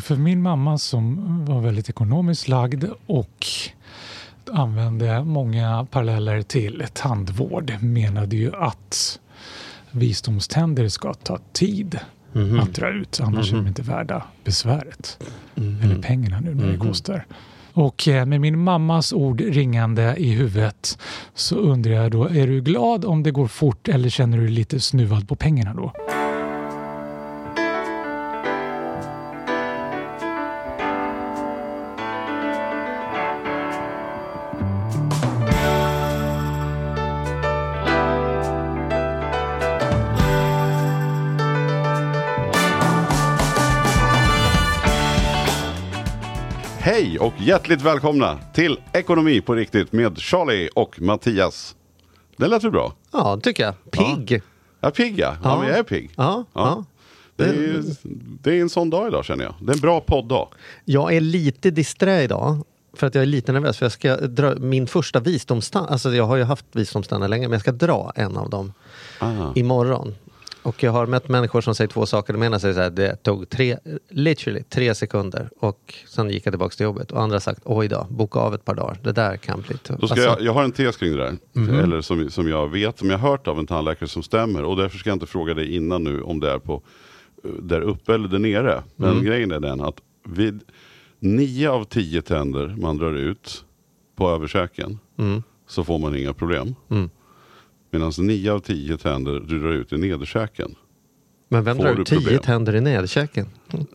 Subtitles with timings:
[0.00, 3.46] För min mamma som var väldigt ekonomiskt lagd och
[4.52, 9.18] använde många paralleller till tandvård menade ju att
[9.90, 11.98] visdomständer ska ta tid
[12.32, 12.60] Mhm.
[12.60, 13.20] att dra ut.
[13.22, 15.18] Annars är de inte värda besväret.
[15.54, 15.80] Mhm.
[15.82, 17.26] Eller pengarna nu när det kostar.
[17.72, 20.98] Och eh, med min mammas ord ringande i huvudet
[21.34, 24.52] så undrar jag då, är du glad om det går fort eller känner du dig
[24.54, 25.92] lite snuvad på pengarna då?
[47.36, 51.76] Och hjärtligt välkomna till Ekonomi på riktigt med Charlie och Mattias.
[52.36, 52.92] Det lät väl bra?
[53.12, 53.74] Ja, tycker jag.
[53.90, 54.42] Pigg.
[54.80, 55.34] Ja, pigg ja.
[55.42, 55.50] ja.
[55.50, 55.58] Ja.
[55.60, 56.10] men jag är pigg.
[56.16, 56.84] Ja, ja.
[57.36, 57.82] Det, är, ju-
[58.42, 59.54] det är en sån dag idag känner jag.
[59.60, 60.48] Det är en bra podddag.
[60.84, 62.58] Jag är lite disträ idag.
[62.92, 63.78] För att jag är lite nervös.
[63.78, 65.86] För jag ska dra min första visdomstand.
[65.90, 67.48] Alltså jag har ju haft visdomständer länge.
[67.48, 68.72] Men jag ska dra en av dem
[69.18, 69.52] Ah.
[69.54, 70.14] imorgon.
[70.62, 72.32] Och jag har mött människor som säger två saker.
[72.32, 73.78] De ena säger så här, det tog tre,
[74.10, 75.50] literally tre sekunder.
[75.60, 77.12] Och sen gick jag tillbaka till jobbet.
[77.12, 78.98] Och andra har sagt, oj då, boka av ett par dagar.
[79.02, 80.02] Det där kan bli tufft.
[80.02, 81.36] Alltså, jag, jag har en tes kring det där.
[81.52, 81.74] Mhm.
[81.80, 84.64] Eller som, som jag vet, som jag har hört av en tandläkare som stämmer.
[84.64, 86.82] Och därför ska jag inte fråga dig innan nu om det är på
[87.44, 88.82] eh, där uppe eller där nere.
[88.96, 89.24] Men Mm.
[89.24, 89.96] grejen är den att
[90.28, 90.60] vid
[91.18, 93.64] nio av tio tänder man drar ut
[94.16, 95.42] på överkäken Mm.
[95.68, 96.74] så får man inga problem.
[96.90, 97.10] Mm.
[97.90, 100.74] Medan nio av tio tänder du drar ut i nederkäken.
[101.48, 103.46] Men vem drar du ut tio tänder i nederkäken?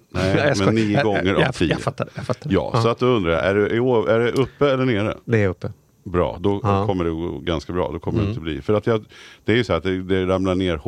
[0.10, 1.70] Nej, Jag men nio gånger jag, av tio.
[1.70, 2.10] Jag fattar.
[2.16, 2.52] Jag fattar.
[2.54, 3.76] Ja, så att då undrar jag, är det,
[4.14, 5.18] är det uppe eller nere?
[5.26, 5.72] Det är uppe.
[6.04, 6.76] Bra, då Ja.
[6.76, 6.88] Mm.
[6.88, 7.92] kommer det gå ganska bra.
[7.92, 8.62] Då kommer det inte bli.
[8.62, 9.06] För att jag,
[9.46, 10.80] det är ju så att det, det ramlar ner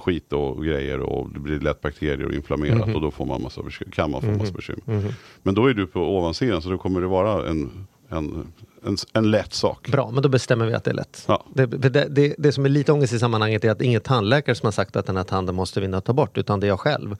[0.00, 2.94] skit och grejer och det blir lätt bakterier och inflammerat Mhm.
[2.96, 3.62] och då får man massa
[3.92, 5.14] kan man få massa bekymmer.
[5.42, 8.46] Men då är du på ovansidan så då kommer det vara en, en,
[8.86, 9.88] en, en lätt sak.
[9.88, 11.24] Bra, men då bestämmer vi att det är lätt.
[11.28, 11.44] Ja.
[11.54, 14.66] Det, det, det, det som är lite ångest i sammanhanget är att ingen tandläkare som
[14.66, 17.16] har sagt att den här tanden måste vi ta bort, utan det är jag själv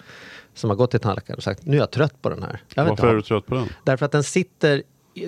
[0.55, 2.63] som har gått till tandläkaren och sagt nu är jag trött på den här.
[2.77, 3.69] Varför är du trött på den?
[3.85, 4.83] Därför att den sitter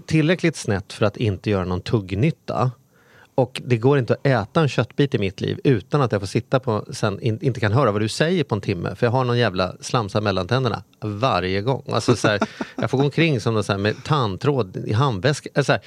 [0.06, 2.70] tillräckligt snett för att inte göra någon tuggnytta.
[3.34, 6.26] Och det går inte att äta en köttbit i mitt liv utan att jag får
[6.26, 8.94] sitta på, sen in, inte kan höra vad du säger på en timme.
[8.94, 11.84] För jag har någon jävla slamsa mellan tänderna varje gång.
[11.92, 12.40] Alltså så här,
[12.76, 15.50] jag får gå omkring som någon så här med tandtråd i handväska.
[15.54, 15.78] Alltså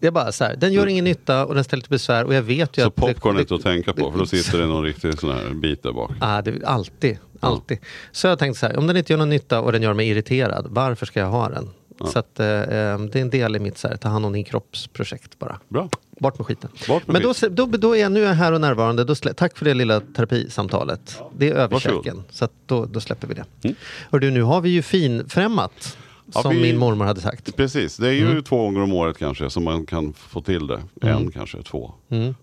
[0.00, 2.34] så är bara så här, den gör ingen nytta och den ställer till besvär och
[2.34, 2.94] jag vet ju Så att...
[2.94, 5.82] popcorn är inte att tänka på för då sitter det någon riktig sån här bit
[5.82, 6.10] där bak.
[6.20, 7.78] Ah, det, alltid, alltid.
[8.12, 10.08] Så jag tänkte så här, om den inte gör någon nytta och den gör mig
[10.08, 11.70] irriterad, varför ska jag ha den?
[12.04, 14.32] Så att, eh, eh, det är en del i mitt så här, ta hand om
[14.32, 15.58] din kroppsprojekt bara.
[15.68, 15.88] Bra.
[16.20, 16.70] Bort med skiten.
[16.88, 19.04] Bort med Men då, då, då är jag nu är jag här och närvarande.
[19.04, 21.22] Då slä, tack för det lilla terapisamtalet.
[21.36, 22.24] Det är överkäken.
[22.30, 23.74] Så då, då släpper vi det.
[24.10, 25.96] Och du, nu har vi ju finfrämmat.
[26.34, 27.56] Ja, Som vi- min mormor hade sagt.
[27.56, 28.42] Precis, det är ju Mm.
[28.42, 30.82] två gånger om året kanske som man kan få till det.
[31.02, 31.92] En kanske, två.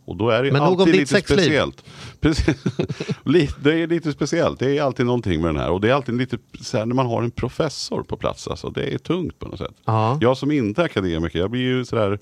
[0.05, 0.53] Och då är det Mm.
[0.53, 1.37] Men alltid lite sexliv.
[1.37, 1.83] speciellt.
[2.21, 2.63] Precis.
[3.59, 5.71] Det är lite speciellt, det är alltid någonting med den här.
[5.71, 8.69] Och det är alltid lite så här, när man har en professor på plats, alltså,
[8.69, 9.75] det är tungt på något sätt.
[9.85, 10.17] Ja.
[10.21, 12.19] Jag som inte är akademiker, jag blir ju sådär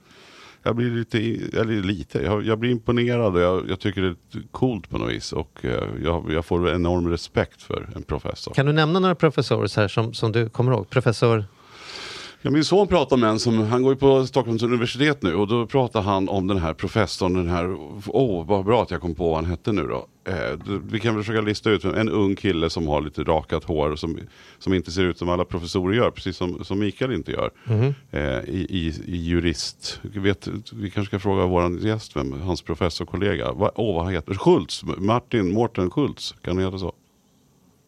[0.63, 1.17] jag blir lite,
[1.59, 5.11] eller lite, jag, jag blir imponerad och jag, jag tycker det är coolt på något
[5.11, 5.33] vis.
[5.33, 8.53] Och eh, jag, jag får enorm respekt för en professor.
[8.53, 10.89] Kan du nämna några professorer så här som, som du kommer ihåg?
[10.89, 11.45] Professor...
[12.45, 15.47] Ja, min son pratar med en som, han går ju på Stockholms universitet nu och
[15.47, 17.75] då pratar han om den här professorn, den här,
[18.07, 20.07] åh vad bra att jag kom på vad han hette nu då.
[20.31, 23.89] Eh, vi kan väl försöka lista ut en ung kille som har lite rakat hår
[23.89, 24.19] och som,
[24.59, 27.51] som inte ser ut som alla professorer gör, precis som, som Mikael inte gör.
[28.11, 33.51] Eh, i, i, I jurist, vet, vi kanske ska fråga vår gäst, vem, hans professorkollega,
[33.51, 36.93] Va, åh vad han heter, Schultz, Martin Mårten Schultz, kan han heta så?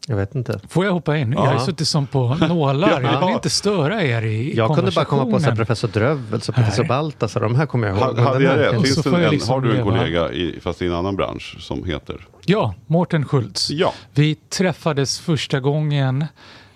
[0.08, 0.60] Jag vet inte.
[0.70, 1.32] Får jag hoppa in?
[1.32, 1.60] Jag har Ja.
[1.66, 2.90] suttit som på nålar.
[3.02, 3.26] Jag Ja.
[3.26, 6.84] vill inte störa er i Jag kunde bara komma på så professor Drövels och professor.
[6.84, 7.42] Baltasar.
[7.42, 8.20] De här kommer jag ihåg.
[8.20, 8.72] Hade jag rätt?
[8.82, 11.56] Finns så det en, liksom har du en kollega, i, fast i en annan bransch,
[11.60, 12.28] som heter?
[12.46, 13.70] Ja, Mårten Schultz.
[13.70, 13.94] Ja.
[14.14, 16.26] Vi träffades första gången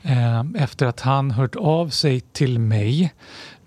[0.02, 3.14] eh, efter att han hört av sig till mig.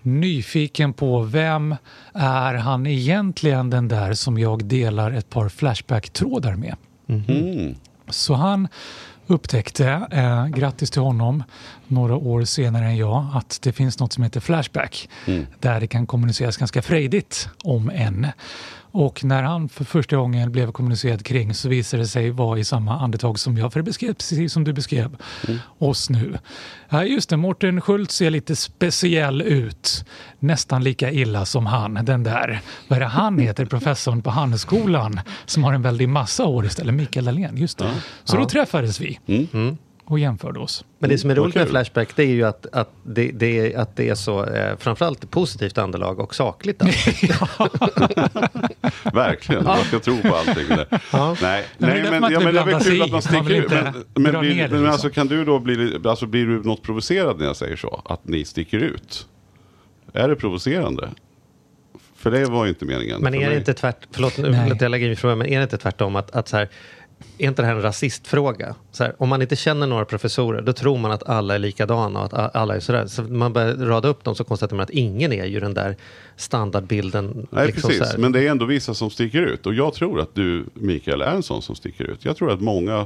[0.01, 1.75] Nyfiken på vem
[2.13, 6.75] är han egentligen den där som jag delar ett par Flashback-trådar med.
[7.09, 7.75] Mm.
[8.09, 8.67] Så han
[9.27, 11.43] upptäckte, eh, grattis till honom,
[11.87, 15.09] några år senare än jag, att det finns något som heter Flashback.
[15.59, 18.27] Där det kan kommuniceras ganska frejdigt om en.
[18.95, 22.63] Och när han för första gången blev kommunicerad kring så visade det sig vara i
[22.63, 25.17] samma andetag som jag, för det beskrev precis som du beskrev
[25.77, 26.37] oss nu.
[26.89, 30.05] Ja, just det, Mårten Schultz ser lite speciell ut.
[30.39, 35.19] Nästan lika illa som han, den där, vad är det han heter, professorn på Handelsskolan
[35.45, 37.93] som har en väldig massa år istället, Mikael Dahlén, just det.
[38.23, 39.19] Så då träffades vi.
[40.05, 40.85] Och jämförde oss.
[40.99, 41.69] Men det som är roligt med.
[41.69, 45.31] Flashback det är ju att, att, det, det, är, att det är så eh, framförallt
[45.31, 46.81] positivt underlag och sakligt.
[49.13, 50.67] Verkligen, man ska tro på allting.
[50.67, 50.87] Där.
[51.11, 51.35] Ja.
[51.41, 53.69] Nej, Men nej men, man ja, men det är väl kul att man sticker ut.
[53.69, 53.83] Men,
[54.13, 55.11] men, blir, men alltså, liksom.
[55.11, 58.01] kan du då bli, alltså, blir du något provocerad när jag säger så?
[58.05, 59.27] Att ni sticker ut?
[60.13, 61.09] Är det provocerande?
[62.15, 63.21] För det var ju inte meningen.
[63.21, 65.63] Men är det inte tvärt, förlåt nu jag lägga in min fråga, men är det
[65.63, 66.69] inte tvärtom att, att så här,
[67.37, 68.75] är inte det här en rasistfråga?
[68.91, 72.19] Så här, om man inte känner några professorer, då tror man att alla är likadana
[72.19, 73.05] och att alla är sådär.
[73.07, 75.95] Så man börjar rada upp dem så konstaterar man att ingen är ju den där
[76.35, 77.47] standardbilden.
[77.51, 78.07] Nej, liksom så precis.
[78.11, 78.17] här.
[78.17, 79.65] Men det är ändå vissa som sticker ut.
[79.65, 82.25] Och jag tror att du, Mikael, är en sån som sticker ut.
[82.25, 83.05] Jag tror att många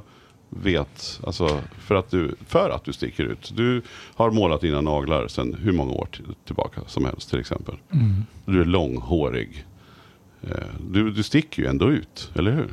[0.50, 3.52] vet, alltså för att du, för att du sticker ut.
[3.56, 3.82] Du
[4.16, 7.76] har målat dina naglar sedan hur många år till- tillbaka som helst till exempel.
[7.94, 8.26] Mm.
[8.46, 9.66] Du är långhårig.
[10.44, 10.50] Eh,
[10.92, 12.68] Du, du sticker ju ändå ut, eller hur?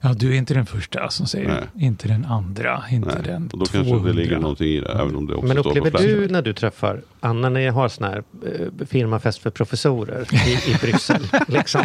[0.00, 1.62] Ja, du är inte den första som säger Nej.
[1.74, 1.84] det.
[1.84, 3.22] Inte den andra, inte Nej.
[3.24, 3.90] den Och då 200.
[3.90, 6.52] kanske det ligger någonting i det, även om det också Men upplever du när du
[6.52, 11.80] träffar Anna, när jag har sån här eh, firmafest för professorer i, i Bryssel, liksom.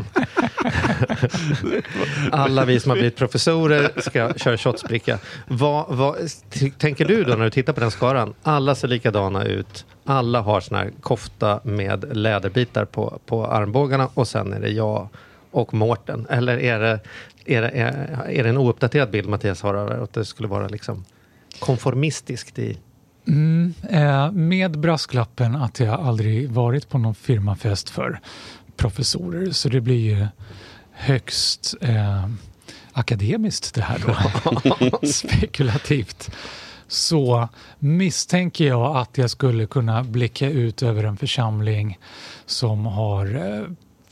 [2.32, 5.20] Alla vi som har blivit professorer ska köra shotsbricka.
[5.48, 6.16] Vad, vad,
[6.78, 8.34] tänker du då när du tittar på den skaran?
[8.44, 9.86] Alla ser likadana ut.
[10.06, 15.10] Alla har sån här kofta med läderbitar på, på armbågarna och sen är det jag
[15.56, 16.28] och Mårten.
[16.30, 17.00] Eller är det,
[17.46, 20.04] är det, är, det en ouppdaterad bild Mattias har av?
[20.04, 21.06] Att det skulle vara liksom
[21.60, 22.78] konformistiskt i...
[23.28, 28.20] Mm, eh, med brasklappen att jag aldrig varit på någon firmafest för
[28.78, 29.52] professorer.
[29.52, 30.28] Så det blir ju
[30.92, 32.30] högst eh,
[32.92, 35.08] akademiskt det här då.
[35.08, 36.32] Spekulativt.
[36.88, 37.50] Så
[37.80, 42.00] misstänker jag att jag skulle kunna blicka ut över en församling
[42.46, 43.66] som har eh,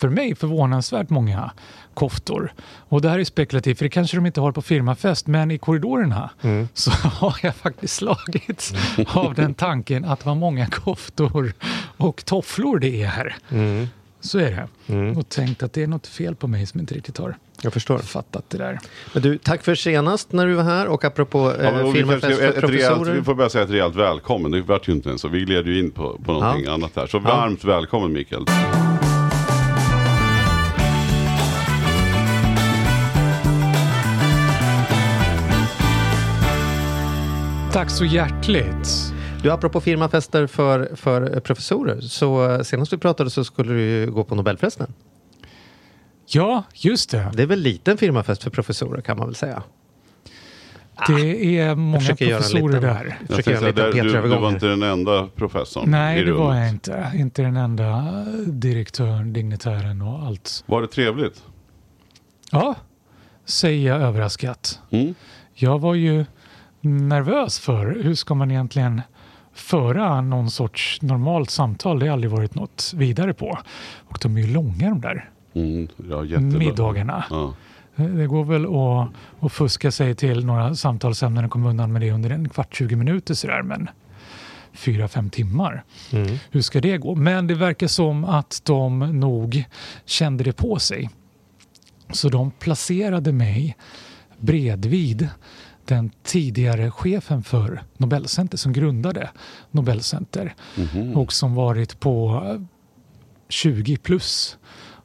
[0.04, 1.52] för mig förvånansvärt många
[1.94, 2.54] koftor.
[2.90, 5.58] Och det här är spekulativt, för det kanske de inte har på firmafest, men i
[5.58, 6.30] korridorerna
[6.74, 8.74] så har jag faktiskt slagits
[9.08, 11.54] av den tanken att vad många koftor
[11.98, 13.36] och tofflor det är här.
[14.22, 15.20] Så är det.
[15.20, 17.98] Och tänkt att det är något fel på mig som inte riktigt har Jag förstår.
[17.98, 18.80] fattat det där.
[19.14, 22.48] Men du, tack för senast när du var här och apropå Ja, eh, firmafest för
[22.50, 23.16] ett, ett rejält, professorer.
[23.16, 24.52] vi får börja säga ett rejält välkommen.
[24.52, 25.28] Det vart ju inte ens så.
[25.28, 27.08] Vi gled ju in på, på någonting annat här.
[27.08, 28.46] Så varmt välkommen Mikael.
[37.74, 39.14] Tack så hjärtligt.
[39.44, 42.02] Du, apropå firmafester för, för professorer.
[42.02, 44.94] Så eh, senast vi pratade så skulle du gå på Nobelfesten.
[46.28, 47.32] Ja, just det.
[47.34, 49.64] Det är väl liten firmafest för professorer kan man väl säga.
[51.08, 53.20] Det är många professorer liten- där.
[53.30, 56.70] Jag säga, liten där, du, du var inte den enda professorn Nej, det var jag
[56.70, 57.12] inte.
[57.16, 60.64] Inte den enda direktören, dignitären och allt.
[60.66, 61.44] Var det trevligt?
[62.52, 62.76] Ja,
[63.46, 64.80] säger jag överraskat.
[64.92, 65.16] Mm.
[65.54, 66.26] Jag var ju
[66.84, 69.02] nervös för hur ska man egentligen
[69.54, 72.00] föra någon sorts normalt samtal.
[72.00, 73.58] Det har aldrig varit något vidare på.
[73.98, 75.88] Och de är ju långa de där Mm.
[76.10, 77.26] Ja, middagarna.
[77.30, 77.54] Ja.
[77.96, 79.10] Det går väl att,
[79.46, 82.96] att fuska sig till några samtalsämnen och komma undan med det under en kvart, 20
[82.96, 83.62] minuter sådär.
[83.62, 83.90] Men
[84.74, 85.84] fyra, fem timmar.
[86.12, 86.38] Mm.
[86.52, 87.16] Hur ska det gå?
[87.16, 89.64] Men det verkar som att de nog
[90.06, 91.10] kände det på sig.
[92.12, 93.78] Så de placerade mig
[94.38, 95.30] bredvid
[95.86, 99.30] den tidigare chefen för Nobelcenter som grundade
[99.72, 101.18] Nobelcenter Mhm.
[101.18, 102.42] och som varit på
[103.50, 104.58] 20 plus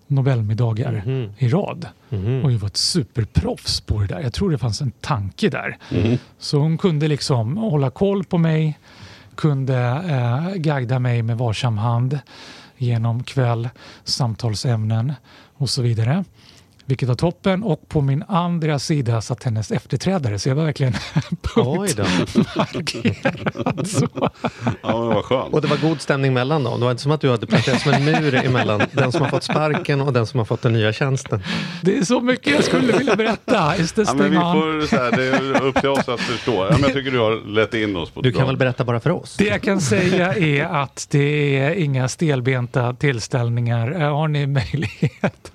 [0.06, 1.32] Nobelmiddagar Mhm.
[1.38, 2.44] i rad Mhm.
[2.44, 4.20] och ju var ett superproffs på det där.
[4.20, 5.78] Jag tror det fanns en tanke där.
[5.92, 6.18] Mhm.
[6.38, 8.78] Så hon kunde liksom hålla koll på mig,
[9.34, 9.76] kunde
[10.08, 12.18] eh, guida mig med varsam hand
[12.76, 13.68] genom kväll,
[14.04, 15.12] samtalsämnen
[15.56, 16.24] och så vidare.
[16.88, 20.92] Vilket var toppen och på min andra sida satt hennes efterträdare så jag var verkligen
[21.54, 23.88] punktmarkerad.
[24.82, 25.54] Ja, men vad skönt.
[25.54, 26.80] Och det var god stämning mellan dem.
[26.80, 29.28] Det var inte som att du hade placerat som en mur emellan den som har
[29.28, 31.42] fått sparken och den som har fått den nya tjänsten.
[31.82, 33.76] Det är så mycket jag skulle vilja berätta.
[33.76, 36.64] Is this Ja, men vi får, så här, det är upp till oss att förstå.
[36.64, 38.84] Ja, men jag tycker du har lett in oss på Du kan bra- väl berätta
[38.84, 39.36] bara för oss?
[39.36, 43.90] Det jag kan säga är att det är inga stelbenta tillställningar.
[44.00, 45.52] Har ni möjlighet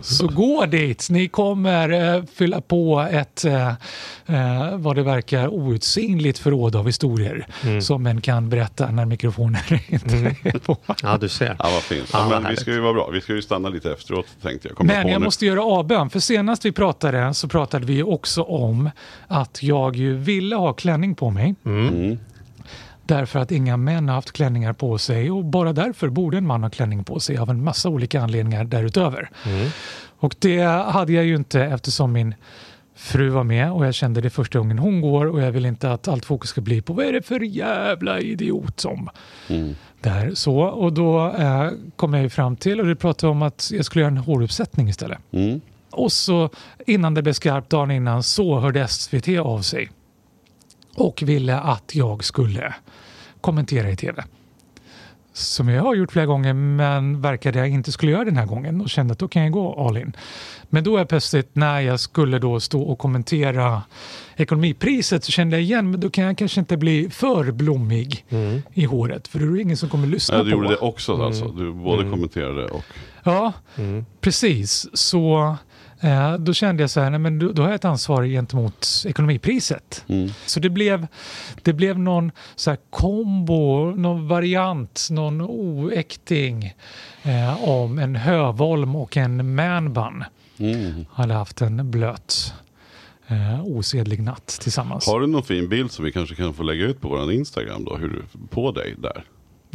[0.00, 1.10] så gå dit.
[1.10, 3.68] Ni kommer eh, fylla på ett, eh,
[4.26, 7.46] eh, vad det verkar, outsinligt förråd av historier
[7.80, 10.76] som en kan berätta när mikrofonen inte är på.
[11.02, 11.56] Ja, du ser.
[11.58, 12.10] Ja, vad fint.
[12.12, 13.10] Ja, men vi ska ju vara bra.
[13.12, 14.76] Vi ska ju stanna lite efteråt tänkte jag.
[14.76, 15.24] Kommer Men på jag nu.
[15.24, 18.90] måste göra avbön, för senast vi pratade så pratade vi också om
[19.28, 21.54] att jag ju ville ha klänning på mig.
[21.66, 22.18] Mm.
[23.06, 26.62] Därför att inga män har haft klänningar på sig och bara därför borde en man
[26.62, 29.30] ha klänning på sig av en massa olika anledningar därutöver.
[30.24, 32.34] Och det hade jag ju inte eftersom min
[32.94, 35.92] fru var med och jag kände det första gången hon går och jag vill inte
[35.92, 39.08] att allt fokus ska bli på vad är det för jävla idiot som
[39.48, 39.74] Mm.
[40.00, 43.70] där så och då eh, kom jag ju fram till och det pratade om att
[43.72, 45.18] jag skulle göra en håruppsättning istället.
[45.32, 45.60] Mm.
[45.90, 46.50] Och så
[46.86, 49.90] innan det blev skarpt dagen innan så hörde SVT av sig
[50.94, 52.74] och ville att jag skulle
[53.40, 54.24] kommentera i tv.
[55.36, 58.80] Som jag har gjort flera gånger men verkade jag inte skulle göra den här gången
[58.80, 60.16] och kände att då kan jag gå all in.
[60.70, 63.82] Men då är plötsligt när jag skulle då stå och kommentera
[64.36, 68.24] ekonomipriset så kände jag igen men då kan jag kanske inte bli för blommig
[68.72, 70.44] i håret för då är det ingen som kommer lyssna Ja, på.
[70.44, 71.48] du gjorde det också alltså.
[71.48, 72.84] Du både kommenterade och...
[73.24, 73.52] Ja,
[74.20, 74.86] precis.
[74.92, 75.56] Så
[76.04, 78.86] eh, då kände jag så här, nej, men då, då har jag ett ansvar gentemot
[79.06, 80.04] ekonomipriset.
[80.08, 80.30] Mm.
[80.46, 81.06] Så det blev,
[81.62, 86.74] det blev någon så här kombo, någon variant, någon oäkting
[87.22, 90.24] eh, om en hövolm och en manbun.
[90.58, 91.06] Mm.
[91.10, 92.54] Hade haft en blöt
[93.26, 95.06] eh, osedlig natt tillsammans.
[95.06, 97.84] Har du någon fin bild som vi kanske kan få lägga ut på vår Instagram
[97.84, 97.96] då?
[97.96, 99.24] Hur på dig där?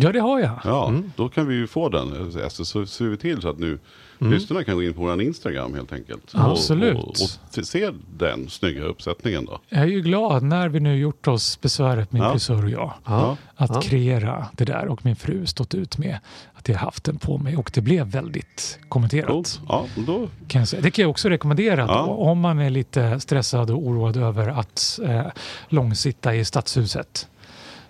[0.02, 0.60] Ja, det har jag.
[0.64, 2.32] Ja, då kan vi ju få den.
[2.44, 3.80] Alltså, Så ser vi till så att nu
[4.20, 6.34] lyssnarna kan gå in på vår Instagram helt enkelt.
[6.34, 6.98] Och- Absolut.
[6.98, 9.60] Och, och, och se den snygga uppsättningen då.
[9.70, 12.32] Jag är ju glad när vi nu gjort oss besväret, min Ja.
[12.32, 12.94] frisör och jag.
[13.06, 13.38] Ja.
[13.56, 13.82] att Ja.
[13.82, 16.18] kreera det där och min fru stått ut med
[16.54, 19.28] att jag haft den på mig och det blev väldigt kommenterat.
[19.30, 19.62] Coolt.
[19.68, 20.82] Ja, då, Kan jag säga.
[20.82, 22.06] Det kan jag också rekommendera Ja.
[22.08, 25.22] då, om man är lite stressad och oroad över att eh,
[25.70, 27.28] långsitta i stadshuset.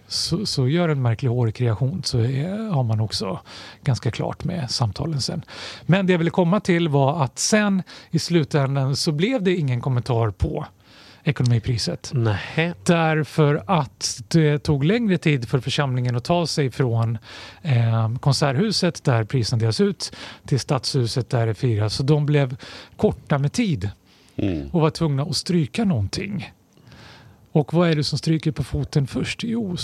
[0.09, 3.39] Så, så gör en märklig hårkreation så är, har man också
[3.83, 5.41] ganska klart med samtalen sen.
[5.85, 9.81] Men det jag ville komma till var att sen i slutändan så blev det ingen
[9.81, 10.65] kommentar på
[11.23, 12.11] ekonomipriset.
[12.13, 12.73] Nej.
[12.83, 17.17] Därför att det tog längre tid för församlingen att ta sig från
[17.61, 21.93] eh, konserthuset där priserna delas ut till stadshuset där det firas.
[21.93, 22.55] Så de blev
[22.97, 23.89] korta med tid
[24.35, 24.69] mm.
[24.71, 26.51] och var tvungna att stryka någonting.
[27.59, 29.43] Och vad är det som stryker på foten först?
[29.43, 29.75] Jo,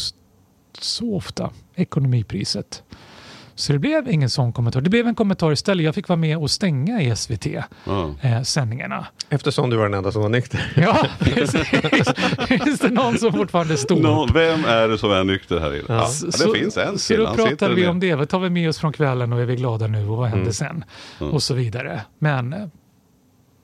[0.79, 2.83] så ofta ekonomipriset.
[3.55, 4.81] Så det blev ingen sån kommentar.
[4.81, 5.85] Det blev en kommentar istället.
[5.85, 7.63] Jag fick vara med och stänga i SVT ja.
[8.21, 9.07] eh, sändningarna.
[9.29, 10.73] Eftersom du var den enda som var nykter.
[10.75, 11.67] Ja, precis.
[12.47, 15.83] Finns det någon som fortfarande står Nå, vem är det som är nykter här inne?
[15.87, 15.95] Ja.
[15.95, 17.89] Ja, Så- det finns en Så då pratade vi ner.
[17.89, 18.15] om det.
[18.15, 20.51] Vad tar vi med oss från kvällen och är vi glada nu och vad händer
[20.51, 20.83] sen?
[21.21, 21.33] Mm.
[21.33, 22.01] Och så vidare.
[22.19, 22.67] Men eh,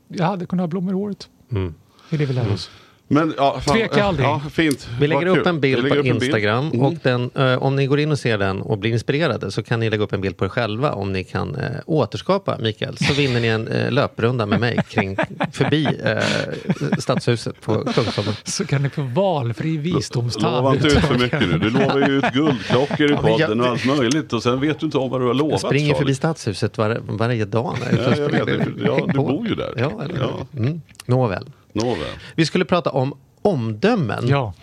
[0.07, 1.29] jag hade kunnat ha blommor i håret.
[1.51, 1.73] Mm.
[2.09, 2.69] Det är det vi lär oss.
[3.11, 4.27] Men, ja, fan, Tveka aldrig.
[4.27, 4.89] Ja, fint.
[4.99, 5.47] Vi lägger Vad upp kul.
[5.55, 6.23] en bild på upp en bild.
[6.23, 6.81] Instagram Mm.
[6.85, 9.79] och den, eh, om ni går in och ser den och blir inspirerade så kan
[9.79, 12.97] ni lägga upp en bild på er själva om ni kan eh, återskapa Mikael.
[12.97, 15.17] Så vinner ni en eh, löprunda med mig kring,
[15.51, 16.17] förbi eh,
[16.99, 18.33] Stadshuset på Kungsholmen.
[18.43, 20.55] Så kan ni få valfri visdomstand.
[20.55, 21.57] Lova inte ut för mycket nu.
[21.57, 24.33] Du lovar ju ut guldklockor i Ja, jag- podden och allt möjligt.
[24.33, 25.51] Och sen vet du inte om vad du har lovat.
[25.51, 25.97] Jag springer Charlie.
[25.99, 27.77] förbi Stadshuset var, varje dag.
[27.91, 28.45] när och Ja, jag vet
[28.77, 28.85] det.
[28.85, 29.73] Ja, du bor ju där.
[29.77, 30.59] Ja, eller Ja.
[30.59, 30.81] Mm.
[31.05, 31.45] Nåväl.
[31.73, 32.13] Nåväl.
[32.35, 34.27] Vi skulle prata om omdömen.
[34.27, 34.53] Ja,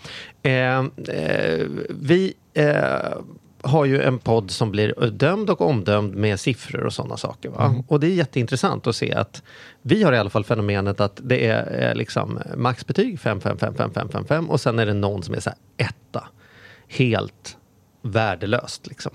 [0.43, 3.17] Eh, eh, vi eh,
[3.61, 7.49] har ju en podd som blir dömd och omdömd med siffror och sådana saker.
[7.49, 7.83] Va?
[7.87, 9.43] Och det är jätteintressant att se att
[9.81, 13.73] vi har i alla fall fenomenet att det är eh, liksom maxbetyg 5, 5, 5,
[13.73, 16.27] 5, 5, 5, 5 och sen är det någon som är så här etta.
[16.87, 17.57] Helt
[18.01, 19.11] värdelöst liksom.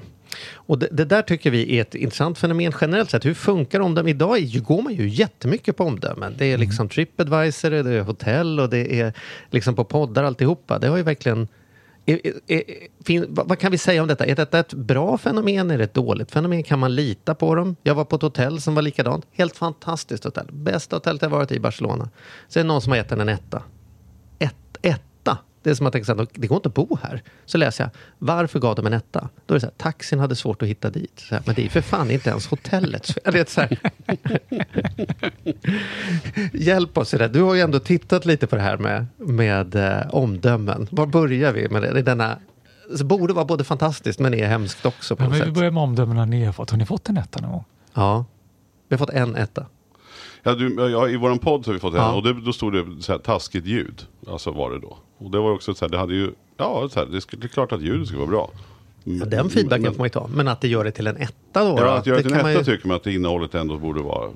[0.55, 3.25] Och det, det där tycker vi är ett intressant fenomen generellt sett.
[3.25, 4.09] Hur funkar omdömen?
[4.09, 6.35] Idag är, går man ju jättemycket på omdömen.
[6.39, 9.13] Det är liksom Tripadvisor, det är hotell och det är
[9.51, 10.79] liksom på poddar alltihopa.
[10.79, 11.49] Det har ju verkligen...
[12.07, 12.63] Är, är,
[13.05, 14.27] fin, vad, kan vi säga om detta?
[14.27, 15.71] Är detta ett bra fenomen?
[15.71, 16.63] Är det ett dåligt fenomen?
[16.63, 17.77] Kan man lita på dem?
[17.83, 19.27] Jag var på ett hotell som var likadant.
[19.33, 20.49] Helt fantastiskt hotell.
[20.53, 22.11] Bästa hotellet jag varit i Barcelona.
[22.49, 23.63] Så är det någon som har gett den en etta.
[24.39, 25.14] Ett, etta.
[25.65, 27.23] Det är som att tänka så här, det går inte att bo här.
[27.45, 29.29] Så läser jag, varför gav de en etta?
[29.47, 31.21] Då är det så här, taxin hade svårt att hitta dit.
[31.29, 33.07] Så här, men det är för fan inte ens hotellet.
[33.07, 33.79] Så, det så här.
[36.53, 37.29] Hjälp oss i det.
[37.29, 40.89] Du har ju ändå tittat lite på det här med, med eh, omdömen.
[40.91, 42.03] Var börjar vi med det?
[42.03, 42.39] denna,
[42.99, 45.83] det borde vara både fantastiskt men är hemskt också på men något vi börjar med
[45.83, 46.71] omdömena ni har fått.
[46.71, 47.65] Har ni fått en etta någon gång?
[47.95, 48.25] Ja.
[48.89, 49.67] Vi har fått en etta.
[50.47, 52.15] Ja, du, ja, I våran podd så har vi fått en Ja.
[52.15, 54.07] och det, då stod det så här, taskigt ljud.
[54.27, 54.99] Alltså var det då.
[55.19, 57.49] Och det var också så här, det hade ju, ja så här, det, det är
[57.49, 58.51] klart att ljudet ska vara bra.
[59.05, 60.29] Ja, den feedbacken men, får man ju ta.
[60.35, 61.77] Men att det gör det till en etta då?
[61.79, 64.03] Ja, att göra det till en man etta ju- tycker man att innehållet ändå borde
[64.03, 64.31] vara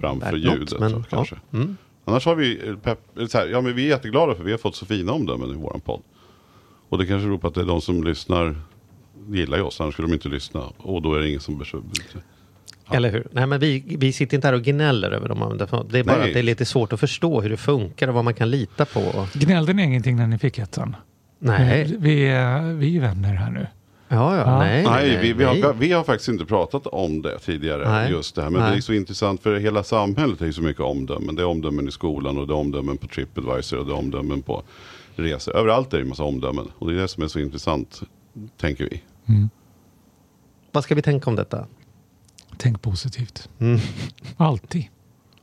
[0.00, 0.80] framför Värt något, ljudet.
[0.80, 1.04] men, så, ja.
[1.10, 1.36] kanske.
[1.52, 1.76] Mm.
[2.04, 4.58] Annars har vi, eh, pepp, så här, ja men vi är jätteglada för vi har
[4.58, 6.00] fått så fina omdömen i våran podd.
[6.88, 8.56] Och det kanske beror på att det är de som lyssnar
[9.30, 10.60] gillar ju oss, annars skulle de inte lyssna.
[10.78, 11.62] Och då är det ingen som...
[12.90, 13.26] Eller hur?
[13.30, 15.58] Nej, men vi, vi sitter inte här och gnäller över dem.
[15.90, 16.28] Det är bara Nej.
[16.28, 18.84] att det är lite svårt att förstå hur det funkar och vad man kan lita
[18.84, 19.26] på.
[19.32, 20.96] Gnällde ni ingenting när ni fick ettan?
[21.38, 21.84] Nej.
[21.84, 23.66] Vi, vi, är, vi är vänner här nu.
[24.08, 24.42] Ja, ja.
[24.46, 24.58] Ja.
[24.58, 25.62] Nej, Nej, vi, vi, nej.
[25.62, 27.90] har, vi har faktiskt inte pratat om det tidigare.
[27.90, 28.10] Nej.
[28.10, 28.50] Just det här.
[28.50, 31.34] Men det är så intressant för hela samhället är ju så mycket omdömen.
[31.36, 34.42] Det är omdömen i skolan och det är omdömen på Tripadvisor och det är omdömen
[34.42, 34.62] på
[35.16, 35.56] resor.
[35.56, 36.68] Överallt är det en massa omdömen.
[36.78, 38.02] Och det är det som är så intressant,
[38.60, 39.02] tänker vi.
[40.72, 41.66] Vad ska vi tänka om detta?
[42.56, 43.48] Tänk positivt.
[43.60, 43.80] Mm.
[44.36, 44.84] Alltid.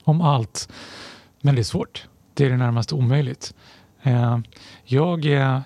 [0.03, 0.69] Om allt.
[1.41, 2.07] Men det är svårt.
[2.33, 3.53] Det är det närmast omöjligt.
[4.03, 4.39] Eh,
[4.83, 5.63] Jag är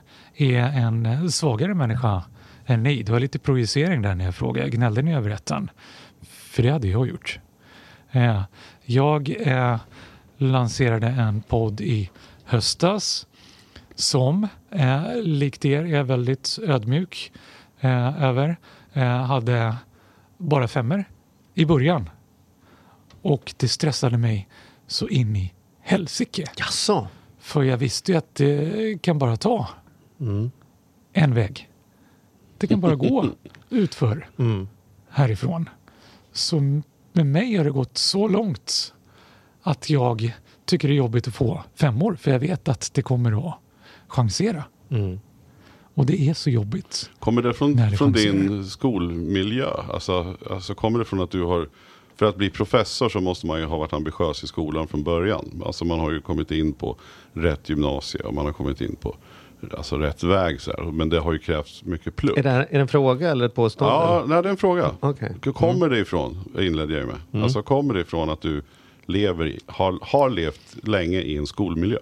[0.58, 2.24] en svagare människa
[2.66, 3.04] än ni.
[3.04, 4.70] Det var lite projicering där när jag frågade.
[4.70, 5.70] Gnällde ni över ettan?
[6.30, 7.40] För det hade jag gjort.
[8.12, 8.44] Eh,
[8.86, 9.78] Jag eh,
[10.38, 12.10] lanserade en podd i
[12.46, 13.28] höstas
[13.96, 14.48] som,
[15.24, 17.32] likt er, är väldigt ödmjuk
[18.20, 18.58] över.
[19.28, 19.76] Hade
[20.38, 21.06] bara femmer
[21.58, 22.10] i början.
[23.22, 24.48] Och det stressade mig
[24.88, 26.46] så in i helsike.
[26.58, 27.08] Jaså?
[27.40, 29.68] För jag visste ju att det kan bara ta
[30.20, 30.52] Mm.
[31.14, 31.70] en väg.
[32.58, 33.26] Det kan bara gå
[33.70, 34.68] utför Mm.
[35.10, 35.70] härifrån.
[36.32, 36.60] Så
[37.14, 38.94] med mig har det gått så långt
[39.62, 40.36] att jag
[40.66, 42.16] tycker det är jobbigt att få femmor.
[42.16, 43.56] För jag vet att det kommer att
[44.08, 44.64] chansera.
[44.90, 45.20] Mm.
[45.98, 47.10] Och det är så jobbigt.
[47.20, 49.68] Kommer det från, det från din skolmiljö?
[49.94, 51.68] Alltså, alltså kommer det från att du har
[52.16, 55.64] för att bli professor så måste man ju ha varit ambitiös i skolan från början.
[55.66, 56.98] Alltså man har ju kommit in på
[57.34, 59.16] rätt gymnasie och man har kommit in på
[59.78, 60.62] alltså rätt väg.
[60.62, 60.92] Så här.
[60.92, 62.38] Men det har ju krävts mycket plugg.
[62.38, 63.96] Är, det här, är det en fråga eller ett påstående?
[63.96, 64.92] Ja, nej, det är en fråga.
[65.02, 65.54] Mm.
[65.54, 67.44] Kommer det ifrån, inledde jag med.
[67.44, 68.62] Alltså kommer det ifrån att du
[69.06, 72.00] lever i, har, har levt länge i en skolmiljö?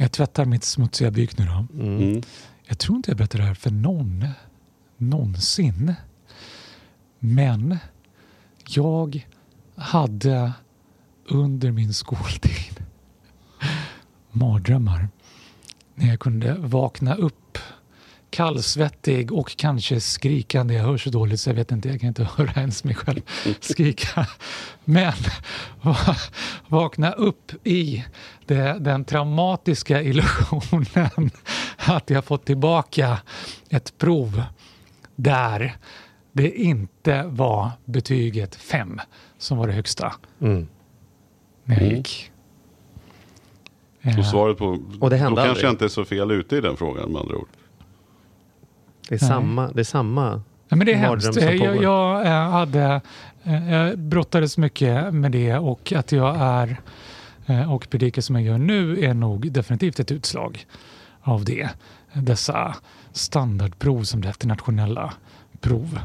[0.00, 1.82] Jag tvättar mitt smutsiga byk nu då.
[1.82, 2.22] Mm.
[2.66, 4.26] Jag tror inte jag berättar det här för någon
[4.96, 5.94] någonsin.
[7.18, 7.78] Men
[8.66, 9.26] jag
[9.74, 10.52] hade
[11.28, 12.84] under min skoltid
[14.30, 15.08] mardrömmar.
[15.94, 17.58] När jag kunde vakna upp
[18.30, 20.74] kallsvettig och kanske skrikande.
[20.74, 23.20] Jag hör så dåligt så jag vet inte, jag kan inte höra ens mig själv
[23.60, 24.26] skrika.
[24.84, 25.12] Men
[25.82, 26.16] va-
[26.68, 28.04] vakna upp i
[28.46, 31.30] det, den traumatiska illusionen
[31.76, 33.18] att jag fått tillbaka
[33.70, 34.42] ett prov
[35.16, 35.76] där
[36.32, 39.00] det inte var betyget 5
[39.38, 40.68] som var det högsta Mm.
[41.64, 41.96] när jag Mm.
[41.96, 42.30] gick.
[44.02, 45.64] Och Eh, svaret på, Och det hände då kanske aldrig?
[45.64, 47.48] jag inte är så fel ute i den frågan med andra ord.
[49.10, 50.42] Det, är samma, det är samma.
[50.68, 51.40] Ja, men det är mardröm hemskt.
[51.40, 53.00] som Jag, jag eh, hade,
[53.44, 56.80] eh, jag brottades mycket med det och att jag är
[57.46, 60.66] eh, och predikar som jag gör nu är nog definitivt ett utslag
[61.22, 61.68] av det.
[62.12, 62.76] Dessa
[63.12, 65.12] standardprov som det heter, nationella
[65.60, 66.00] prov.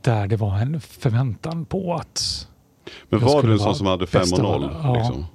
[0.00, 2.48] Där det var en förväntan på att
[3.08, 4.70] Men var du skulle en sån som hade 5 bäst och av 0?
[4.70, 4.80] alla.
[4.82, 4.98] Ja.
[4.98, 5.26] Liksom?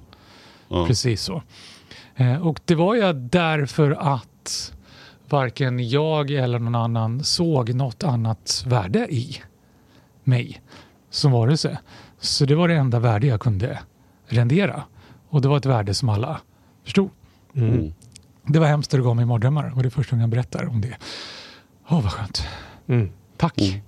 [0.68, 0.86] Ja.
[0.86, 1.42] Precis så.
[2.42, 4.72] Och det var jag därför att
[5.32, 9.36] varken jag eller någon annan såg något annat värde i
[10.24, 10.62] mig
[11.10, 11.78] som varelse.
[12.20, 13.78] Så det var det enda värde jag kunde
[14.26, 14.82] rendera.
[15.28, 16.40] Och det var ett värde som alla
[16.84, 17.10] förstod.
[17.54, 17.94] Mm.
[18.46, 20.80] Det var hemskt det gav mig mardrömmar och det är första gången jag berättar om
[20.80, 20.96] det.
[21.88, 22.46] Åh, vad skönt.
[22.86, 23.10] Mm.
[23.36, 23.60] Tack.
[23.60, 23.80] Mm.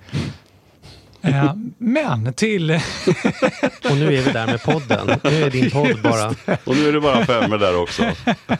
[1.24, 2.70] Eh, men till...
[3.90, 5.20] Och nu är vi där med podden.
[5.24, 6.28] Nu är din podd bara...
[6.64, 8.02] Och nu är det bara femmor där också.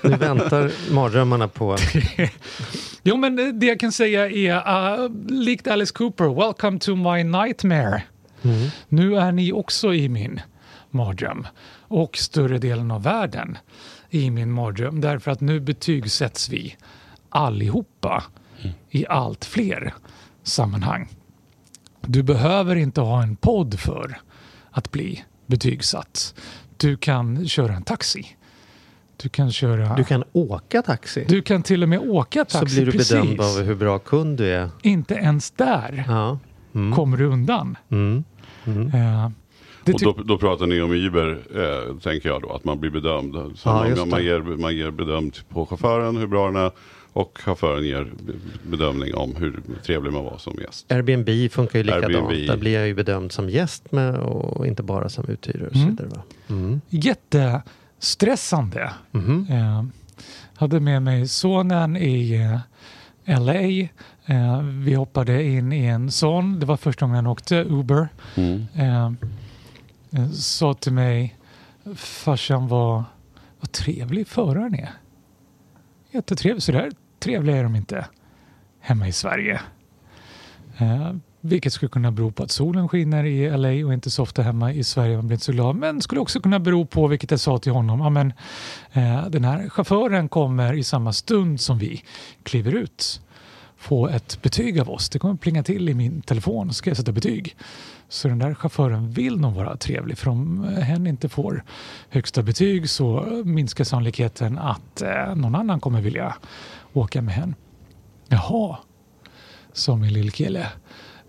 [0.03, 1.77] Nu väntar mardrömmarna på...
[3.07, 4.57] Jo, men det jag kan säga är
[5.05, 8.03] uh, likt Alice Cooper, welcome to my nightmare.
[8.43, 8.69] Mm.
[8.89, 10.41] Nu är ni också i min
[10.91, 11.47] mardröm
[11.81, 13.59] och större delen av världen
[14.11, 16.77] i min mardröm därför att nu betygsätts vi
[17.29, 18.25] allihopa
[18.91, 19.95] i allt fler
[20.43, 21.09] sammanhang.
[22.07, 24.19] Du behöver inte ha en podd för
[24.71, 26.35] att bli betygsatt.
[26.77, 28.37] Du kan köra en taxi.
[29.17, 29.97] Du kan köra...
[29.97, 31.25] Du kan åka taxi.
[31.29, 32.77] Du kan till och med åka så taxi.
[32.77, 33.11] blir du precis.
[33.11, 34.69] bedömd av hur bra kund du är.
[34.83, 36.39] Inte ens där Ja.
[36.75, 36.93] Mm.
[36.97, 37.77] kommer du undan.
[37.91, 38.25] Mm.
[38.65, 38.87] Mm.
[38.87, 39.31] Eh,
[39.85, 42.91] det Och då, då pratar ni om Uber, eh, tänker jag då, att man blir
[42.91, 43.35] bedömd.
[43.35, 46.71] Så Ja, man, man, ger, man ger bedömt på chauffören hur bra den är
[47.15, 48.33] och chauffören ger be-
[48.71, 50.93] bedömning om hur trevlig man var som gäst.
[50.93, 52.15] Airbnb funkar ju likadant.
[52.15, 52.47] Airbnb.
[52.47, 55.67] Där blir jag ju bedömd som gäst med och inte bara som uthyrare.
[55.67, 55.91] Och så Mm.
[55.91, 56.23] vidare, va?
[56.49, 56.81] Mm.
[56.89, 58.93] Jättestressande.
[59.11, 59.47] Mhm.
[59.51, 59.85] Eh,
[60.55, 62.35] hade med mig sonen i
[63.27, 63.89] eh, LA.
[64.27, 66.61] Eh, vi hoppade in i en sån.
[66.61, 68.09] Det var första gången han åkte Uber.
[68.35, 68.67] Mm.
[68.75, 69.05] Eh,
[70.11, 71.37] eh, sa till mig,
[71.97, 73.05] farsan var,
[73.61, 74.91] vad trevlig föraren är.
[76.11, 76.91] Jättetrevlig, så där
[77.25, 78.07] trevliga är de inte
[78.81, 79.61] hemma i Sverige.
[80.79, 84.43] Eh, vilket skulle kunna bero på att solen skiner i LA och inte så ofta
[84.43, 85.17] hemma i Sverige.
[85.17, 85.77] Man blir inte så glad.
[85.77, 88.33] Men skulle också kunna bero på, vilket jag sa till honom, amen,
[88.93, 92.03] eh, den här chauffören kommer i samma stund som vi
[92.43, 93.21] kliver ut.
[93.77, 95.09] få ett betyg av oss.
[95.09, 97.57] Det kommer plinga till i min telefon så ska jag sätta betyg.
[98.15, 101.65] Så den där chauffören vill nog vara trevlig för om hen inte får
[102.09, 106.35] högsta betyg så minskar sannolikheten att eh, någon annan kommer vilja
[106.93, 107.55] åka med hen.
[108.29, 108.77] Jaha,
[109.73, 110.67] sa min lillkille.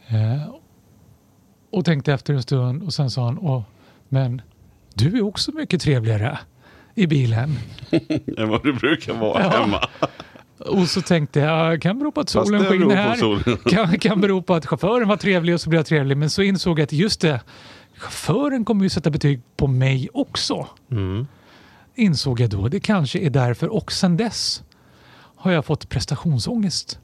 [0.08, 0.54] Eh,
[1.72, 3.64] och tänkte efter en stund och sen sa han, Åh,
[4.10, 4.42] men
[4.94, 6.40] du är också mycket trevligare
[6.96, 7.58] i bilen.
[8.38, 9.50] Än vad du brukar vara Ja.
[9.50, 9.80] hemma.
[10.58, 13.16] Och så tänkte jag, kan bero på att solen skiner här.
[13.16, 13.58] solen.
[13.70, 16.18] Kan, kan bero på att chauffören var trevlig och så blev jag trevlig.
[16.18, 17.42] Men så insåg jag att just det,
[17.98, 20.68] chauffören kommer ju sätta betyg på mig också.
[20.92, 21.28] Mm.
[21.96, 22.68] Insåg jag då.
[22.68, 23.68] Det kanske är därför.
[23.74, 24.64] Och sen dess
[25.36, 27.00] har jag fått prestationsångest.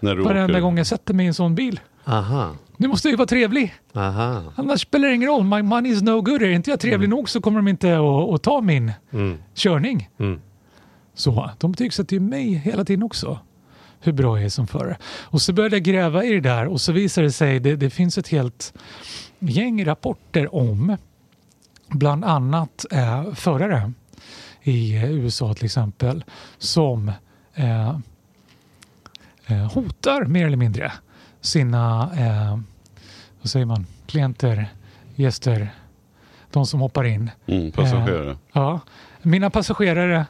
[0.00, 0.60] När du Varenda åker.
[0.60, 1.80] gång jag sätter mig i en sån bil.
[2.04, 2.50] Aha.
[2.76, 3.74] Nu måste jag ju vara trevlig.
[3.94, 4.42] Aha.
[4.56, 5.44] Annars spelar det ingen roll.
[5.44, 6.42] My money is no good.
[6.42, 9.38] Är inte jag trevlig nog så kommer de inte att, att ta min Mm.
[9.54, 10.08] körning.
[10.18, 10.40] Mm.
[11.14, 13.38] Så de betygsätter ju mig hela tiden också.
[14.00, 14.96] Hur bra jag är som förare.
[15.22, 17.90] Och så började jag gräva i det där och så visade det sig det, det
[17.90, 18.74] finns ett helt
[19.38, 20.96] gäng rapporter om
[21.88, 23.92] bland annat eh, förare
[24.62, 26.24] i eh, USA till exempel
[26.58, 27.12] som
[27.54, 27.88] eh,
[29.46, 30.92] eh, hotar mer eller mindre
[31.40, 32.58] sina eh,
[33.40, 34.68] vad säger man, klienter,
[35.14, 35.74] gäster,
[36.50, 37.30] de som hoppar in.
[37.46, 38.36] Mm, passagerare.
[38.52, 38.80] Ja,
[39.22, 40.26] mina passagerare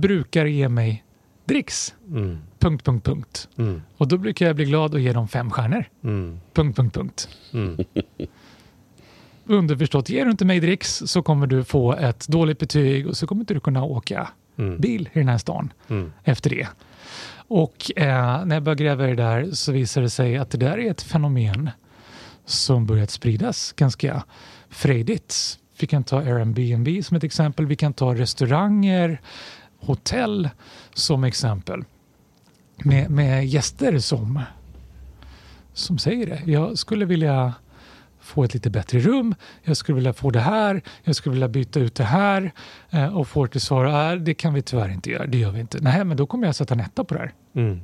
[0.00, 1.04] brukar ge mig
[1.44, 1.94] dricks.
[2.10, 2.38] Mm.
[2.58, 3.48] Punkt, punkt, punkt.
[3.58, 3.82] Mm.
[3.96, 5.84] Och då brukar jag bli glad och ge dem fem stjärnor.
[6.04, 6.40] Mm.
[6.52, 7.28] Punkt, punkt, punkt.
[7.52, 7.76] Mm.
[9.48, 13.26] Underförstått, ger du inte mig dricks så kommer du få ett dåligt betyg och så
[13.26, 14.78] kommer inte du kunna åka Mm.
[14.80, 16.12] bil i den här stan Mm.
[16.24, 16.68] efter det.
[17.48, 20.58] Och eh, när jag började gräva i det där så visade det sig att det
[20.58, 21.70] där är ett fenomen
[22.44, 24.24] som börjat spridas ganska
[24.68, 25.58] frejdigt.
[25.80, 27.66] Vi kan ta Airbnb som ett exempel.
[27.66, 29.20] Vi kan ta restauranger,
[29.78, 30.50] hotell
[30.94, 31.84] som exempel.
[32.84, 34.42] Med, med gäster som,
[35.72, 36.52] som säger det.
[36.52, 37.54] Jag skulle vilja
[38.20, 39.34] få ett lite bättre rum.
[39.62, 40.82] Jag skulle vilja få det här.
[41.02, 42.52] Jag skulle vilja byta ut det här.
[42.90, 45.26] Eh, och får till svar, äh, det kan vi tyvärr inte göra.
[45.26, 45.78] Det gör vi inte.
[45.80, 47.32] Nej, men då kommer jag sätta en etta på det här.
[47.54, 47.80] Mm.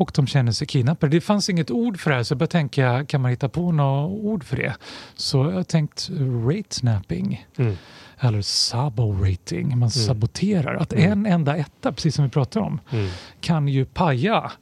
[0.00, 1.16] Och de känner sig kidnappade.
[1.16, 3.72] Det fanns inget ord för det här så jag började tänka, kan man hitta på
[3.72, 4.74] något ord för det?
[5.14, 6.10] Så jag har tänkt
[6.46, 7.46] rate snapping.
[7.56, 7.76] Mm.
[8.20, 9.76] Eller sabo-rating.
[9.76, 10.74] Man saboterar.
[10.74, 11.12] Att Mm.
[11.12, 13.08] en enda etta, precis som vi pratar om, Mm.
[13.40, 14.52] kan ju paja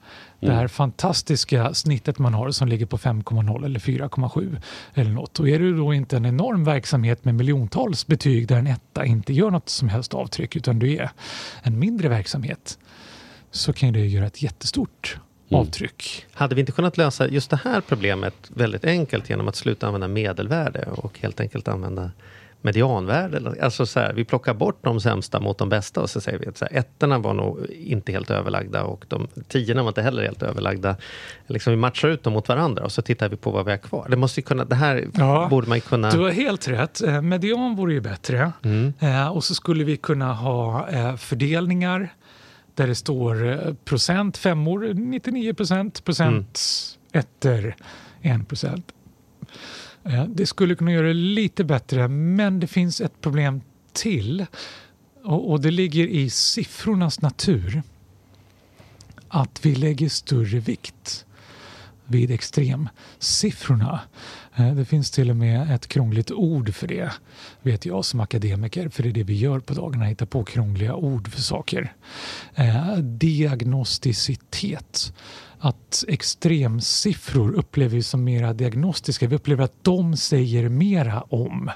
[0.41, 4.61] det här fantastiska snittet man har som ligger på 5,0 eller 4,7
[4.95, 5.41] eller något.
[5.41, 9.33] Och är det då inte en enorm verksamhet med miljontals betyg där en etta inte
[9.33, 11.11] gör något som helst avtryck utan du är
[11.63, 12.79] en mindre verksamhet
[13.51, 15.19] så kan det göra ett jättestort
[15.51, 15.61] Mm.
[15.61, 16.27] avtryck.
[16.33, 20.09] Hade vi inte kunnat lösa just det här problemet väldigt enkelt genom att sluta använda
[20.09, 22.11] medelvärde och helt enkelt använda
[22.61, 23.55] medianvärde?
[23.63, 26.47] Alltså så här, vi plockar bort de sämsta mot de bästa och så säger vi
[26.47, 30.23] att så här, ettorna var nog inte helt överlagda och de tiorna var inte heller
[30.23, 30.97] helt överlagda.
[31.47, 33.79] Liksom vi matchar ut dem mot varandra och så tittar vi på vad vi har
[33.79, 34.07] kvar.
[34.11, 36.11] Det, måste kunna, det här Ja, borde man ju kunna...
[36.11, 37.03] Du har helt rätt.
[37.03, 38.53] Eh, Median vore ju bättre.
[38.63, 38.93] Mm.
[39.01, 42.09] Eh, och så skulle vi kunna ha eh, fördelningar
[42.79, 46.61] där det står eh, procent femmor, 99 procent, procent
[47.13, 47.77] ettor,
[48.23, 48.93] 1 procent.
[50.05, 53.61] Eh, det skulle kunna göra det lite bättre, men det finns ett problem
[53.93, 54.47] till.
[55.25, 57.83] Och, och det ligger i siffrornas natur.
[59.29, 61.27] Att vi lägger större vikt
[62.09, 64.01] vid extremsiffrorna.
[64.57, 67.13] Eh, Det finns till och med ett krångligt ord för det,
[67.63, 70.95] vet jag som akademiker, för det är det vi gör på dagarna, hitta på krångliga
[70.95, 71.93] ord för saker.
[72.55, 72.97] Eh,
[73.89, 75.13] diagnosticitet.
[75.61, 79.27] Att extremsiffror upplever vi som mera diagnostiska.
[79.27, 81.71] Vi upplever att de säger mera om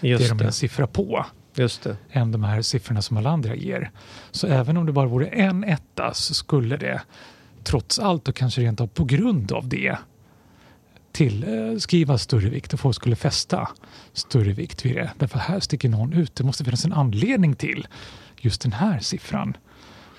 [0.00, 0.44] det Just de är det.
[0.44, 1.96] en siffra på Just det.
[2.10, 3.90] än de här siffrorna som alla andra ger.
[4.30, 7.02] Så även om det bara vore en etta så skulle det
[7.66, 9.96] trots allt och kanske rent av på grund av det
[11.12, 13.68] tillskrivas större vikt och folk skulle fästa
[14.12, 15.10] större vikt vid det.
[15.18, 16.34] Därför här sticker någon ut.
[16.34, 17.86] Det måste finnas en anledning till
[18.40, 19.56] just den här siffran.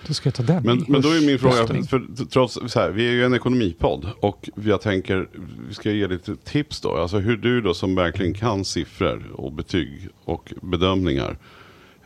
[0.07, 2.89] Då ska jag ta den Men, men då är min fråga, för, trots, så här,
[2.89, 5.29] vi är ju en ekonomipodd och jag tänker,
[5.67, 6.97] vi ska ge lite tips då.
[6.97, 11.37] Alltså hur du då som verkligen kan siffror och betyg och bedömningar.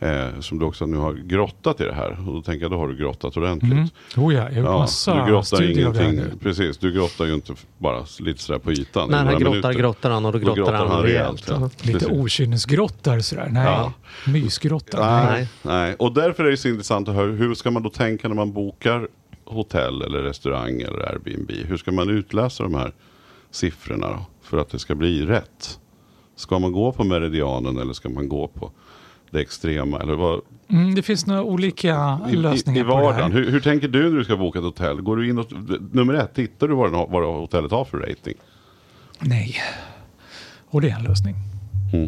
[0.02, 2.10] Eh, som du också nu har grottat i det här.
[2.28, 3.72] Och då tänker jag, då har du grottat ordentligt.
[3.72, 3.88] Mm.
[4.16, 6.78] Oh ja, har gjort Ja, massa du grottar ingenting, precis.
[6.78, 9.10] Du grottar ju inte bara lite sådär på ytan.
[9.10, 9.72] När han grottar, minuter.
[9.72, 11.44] grottar han och då Då grottar, han rejält.
[11.48, 11.70] ja.
[11.82, 13.48] Lite okynnesgrottar sådär.
[13.50, 13.92] Nej, Ja.
[14.26, 15.24] mysgrottar.
[15.32, 15.94] Nej, nej.
[15.98, 18.52] Och därför är det så intressant att höra, hur ska man då tänka när man
[18.52, 19.08] bokar
[19.44, 21.50] hotell eller restaurang eller Airbnb?
[21.50, 22.92] Hur ska man utläsa de här
[23.50, 25.78] siffrorna då, för att det ska bli rätt?
[26.36, 28.70] Ska man gå på meridianen eller ska man gå på
[29.32, 30.00] det extrema?
[30.00, 33.02] Eller vad, Mm, det finns några olika i, i, lösningar I på det här.
[33.02, 35.00] vardagen, hur, hur tänker du när du ska boka ett hotell?
[35.00, 35.46] Går du in och,
[35.92, 38.34] nummer ett, tittar du vad, vad hotellet har för rating?
[39.20, 39.54] Nej.
[40.68, 41.34] Och det är en lösning.
[41.92, 42.04] Mm.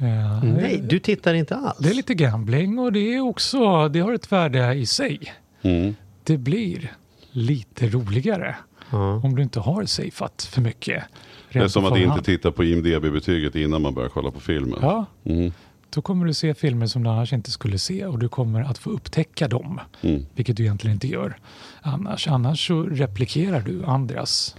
[0.00, 1.78] Eh, Nej, du tittar inte alls.
[1.78, 5.20] Det är lite gambling och det är också, det har ett värde i sig.
[5.62, 5.94] Mm.
[6.24, 6.92] Det blir
[7.30, 8.56] lite roligare
[8.90, 9.20] Ja.
[9.24, 11.04] om du inte har safeat för mycket.
[11.52, 14.78] Det är som att inte titta på IMDB-betyget innan man börjar kolla på filmen.
[14.82, 15.52] Ja, Mm.
[15.94, 18.78] Då kommer du se filmer som du annars inte skulle se och du kommer att
[18.78, 19.80] få upptäcka dem.
[20.00, 20.26] Mm.
[20.34, 21.36] Vilket du egentligen inte gör
[21.82, 22.28] annars.
[22.28, 24.56] Annars så replikerar du andras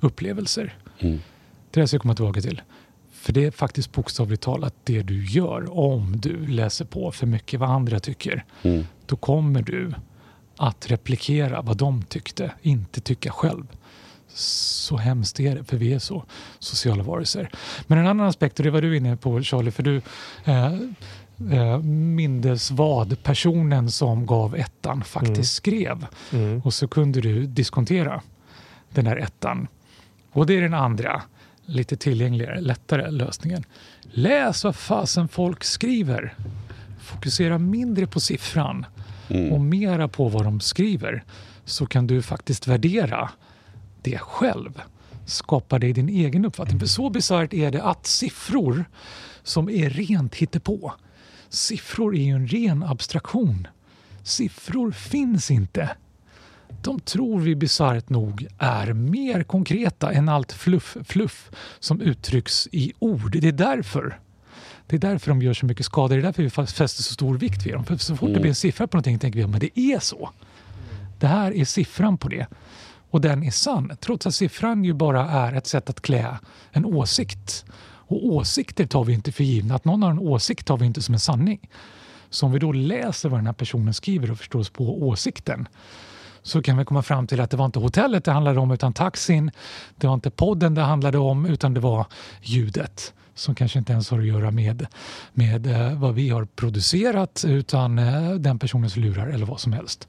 [0.00, 0.78] upplevelser.
[0.98, 1.16] Mm.
[1.16, 1.22] Det är
[1.70, 2.62] det jag ska komma tillbaka till.
[3.12, 7.60] För det är faktiskt bokstavligt talat det du gör om du läser på för mycket
[7.60, 8.44] vad andra tycker.
[8.62, 8.86] Mm.
[9.06, 9.94] Då kommer du
[10.56, 13.66] att replikera vad de tyckte, inte tycka själv.
[14.36, 16.24] Så hemskt är det, för vi är så
[16.58, 17.50] sociala varelser.
[17.86, 20.00] Men en annan aspekt, och det var du inne på Charlie, för du
[20.44, 20.72] eh,
[21.52, 25.44] eh, mindes vad personen som gav ettan faktiskt Mm.
[25.44, 26.06] skrev.
[26.32, 26.60] Mm.
[26.64, 28.20] Och så kunde du diskontera
[28.90, 29.68] den här ettan.
[30.32, 31.22] Och det är den andra,
[31.66, 33.64] lite tillgängligare, lättare lösningen.
[34.02, 36.34] Läs vad fasen folk skriver.
[37.00, 38.86] Fokusera mindre på siffran
[39.28, 39.52] Mm.
[39.52, 41.24] och mera på vad de skriver.
[41.64, 43.30] Så kan du faktiskt värdera
[44.04, 44.82] det själv.
[45.26, 46.80] Skapa dig din egen uppfattning.
[46.80, 48.84] För så bisarrt är det att siffror
[49.42, 50.92] som är rent hittepå.
[51.48, 53.66] Siffror är ju en ren abstraktion.
[54.22, 55.90] Siffror finns inte.
[56.82, 62.92] De tror vi bisarrt nog är mer konkreta än allt fluff, fluff som uttrycks i
[62.98, 63.36] ord.
[63.40, 64.20] Det är därför
[64.86, 66.14] det är därför de gör så mycket skada.
[66.14, 67.84] Det är därför vi fäster så stor vikt vid dem.
[67.84, 70.30] För så fort det blir en siffra på någonting tänker vi att det är så.
[71.20, 72.46] Det här är siffran på det.
[73.14, 73.92] Och den är sann.
[74.00, 76.38] Trots att siffran ju bara är ett sätt att klä
[76.72, 77.64] en åsikt.
[77.84, 79.74] Och åsikter tar vi inte för givna.
[79.74, 81.68] Att någon har en åsikt tar vi inte som en sanning.
[82.30, 85.68] Så om vi då läser vad den här personen skriver och förstår oss på åsikten
[86.42, 88.92] så kan vi komma fram till att det var inte hotellet det handlade om utan
[88.92, 89.50] taxin.
[89.96, 92.06] Det var inte podden det handlade om utan det var
[92.42, 94.86] ljudet som kanske inte ens har att göra med,
[95.32, 100.08] med eh, vad vi har producerat utan eh, den personens lurar eller vad som helst.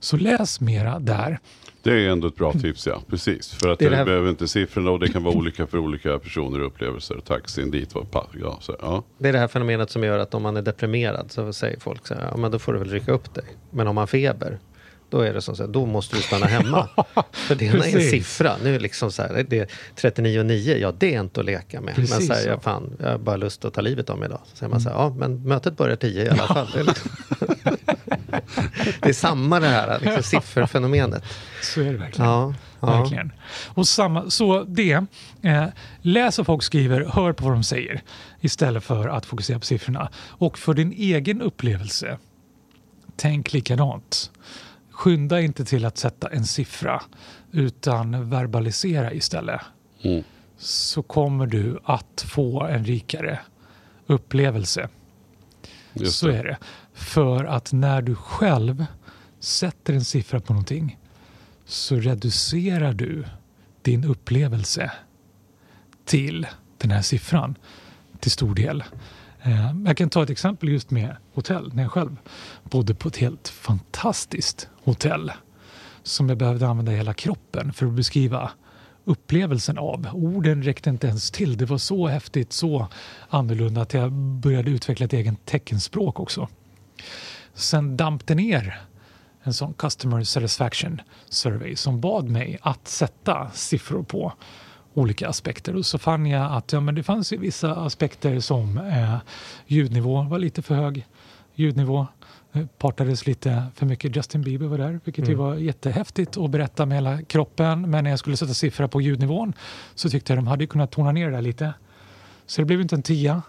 [0.00, 1.38] Så läs mera där.
[1.82, 3.02] Det är ändå ett bra tips, ja.
[3.10, 3.52] Precis.
[3.52, 5.66] För att Det det, är det här- behöver inte siffrorna och det kan vara olika
[5.66, 7.20] för olika personer och upplevelser.
[7.26, 9.02] Taxin dit var pa- ja, så, ja.
[9.18, 12.06] Det är det här fenomenet som gör att om man är deprimerad så säger folk
[12.06, 13.44] så här, ja men då får du väl rycka upp dig.
[13.70, 14.58] Men om man feber,
[15.10, 16.88] då är det som så här, då måste du stanna hemma.
[17.32, 18.56] För det är en siffra.
[18.62, 21.80] Nu är det liksom så här, det är 39,9, ja det är inte att leka
[21.80, 21.94] med.
[21.94, 24.26] Precis men så här, jag, fan, jag har bara lust att ta livet av mig
[24.26, 24.40] idag.
[24.44, 26.70] Så säger man så här, ja men mötet börjar 10 i alla fall.
[26.74, 27.10] Det är, liksom
[29.00, 31.24] det är samma det här liksom, sifferfenomenet.
[31.62, 32.30] Så är det verkligen.
[32.30, 33.00] Ja, ja.
[33.00, 33.32] Verkligen.
[33.66, 35.04] Och samma, så det,
[35.42, 35.66] eh,
[36.00, 38.02] läs vad folk skriver, hör på vad de säger
[38.40, 40.10] istället för att fokusera på siffrorna.
[40.28, 42.18] Och för din egen upplevelse,
[43.16, 44.30] tänk likadant.
[45.00, 47.02] Skynda inte till att sätta en siffra
[47.52, 49.60] utan verbalisera istället.
[50.02, 50.24] Mm.
[50.58, 53.38] Så kommer du att få en rikare
[54.06, 54.88] upplevelse.
[55.92, 56.36] Just Så det.
[56.36, 56.56] är det.
[56.94, 58.86] För att när du själv
[59.38, 60.98] sätter en siffra på någonting
[61.64, 63.24] så reducerar du
[63.82, 64.92] din upplevelse
[66.04, 66.46] till
[66.78, 67.54] den här siffran
[68.20, 68.84] till stor del.
[69.42, 71.70] Eh, Jag kan ta ett exempel just med hotell.
[71.74, 72.16] När jag själv
[72.62, 75.32] bodde på ett helt fantastiskt hotell
[76.02, 78.50] som jag behövde använda hela kroppen för att beskriva
[79.04, 80.08] upplevelsen av.
[80.12, 81.56] Orden räckte inte ens till.
[81.56, 82.86] Det var så häftigt, så
[83.28, 86.48] annorlunda att jag började utveckla ett eget teckenspråk också.
[87.54, 88.80] Sen damp det ner
[89.42, 94.32] en sån Customer Satisfaction Survey som bad mig att sätta siffror på
[94.94, 95.76] olika aspekter.
[95.76, 99.16] Och så fann jag att ja, men det fanns ju vissa aspekter som eh,
[99.66, 101.06] ljudnivå var lite för hög.
[101.54, 102.06] Ljudnivå
[102.52, 104.16] eh, partades lite för mycket.
[104.16, 105.44] Justin Bieber var där, vilket ju Mm.
[105.46, 107.90] var jättehäftigt att berätta med hela kroppen.
[107.90, 109.52] Men när jag skulle sätta siffra på ljudnivån
[109.94, 111.74] så tyckte jag de hade kunnat tona ner det där lite.
[112.46, 113.42] Så det blev inte en tia.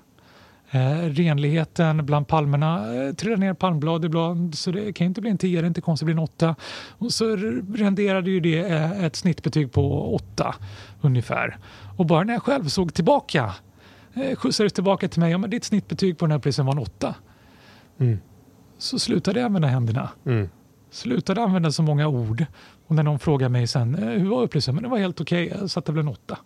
[0.74, 5.30] Eh, renligheten bland palmerna eh, trillar ner palmblad ibland så det kan ju inte bli
[5.30, 6.56] en 10, det är inte konstigt att blir en 8.
[6.90, 7.36] Och så
[7.76, 10.56] renderade ju det eh, ett snittbetyg på 8
[11.02, 11.58] ungefär.
[11.98, 13.54] Och bara när jag själv såg tillbaka,
[14.14, 16.80] eh, skjutsades tillbaka till mig, ja men ditt snittbetyg på den här upplevelsen var en
[16.80, 17.16] 8.
[18.00, 18.20] Mm.
[18.78, 20.10] Så slutade jag använda händerna.
[20.26, 20.50] Mm.
[20.92, 22.46] Slutade använda så många ord.
[22.88, 24.76] Och när någon frågar mig sen, eh, hur var upplevelsen?
[24.76, 26.38] Men det var helt okej, jag satte väl en 8.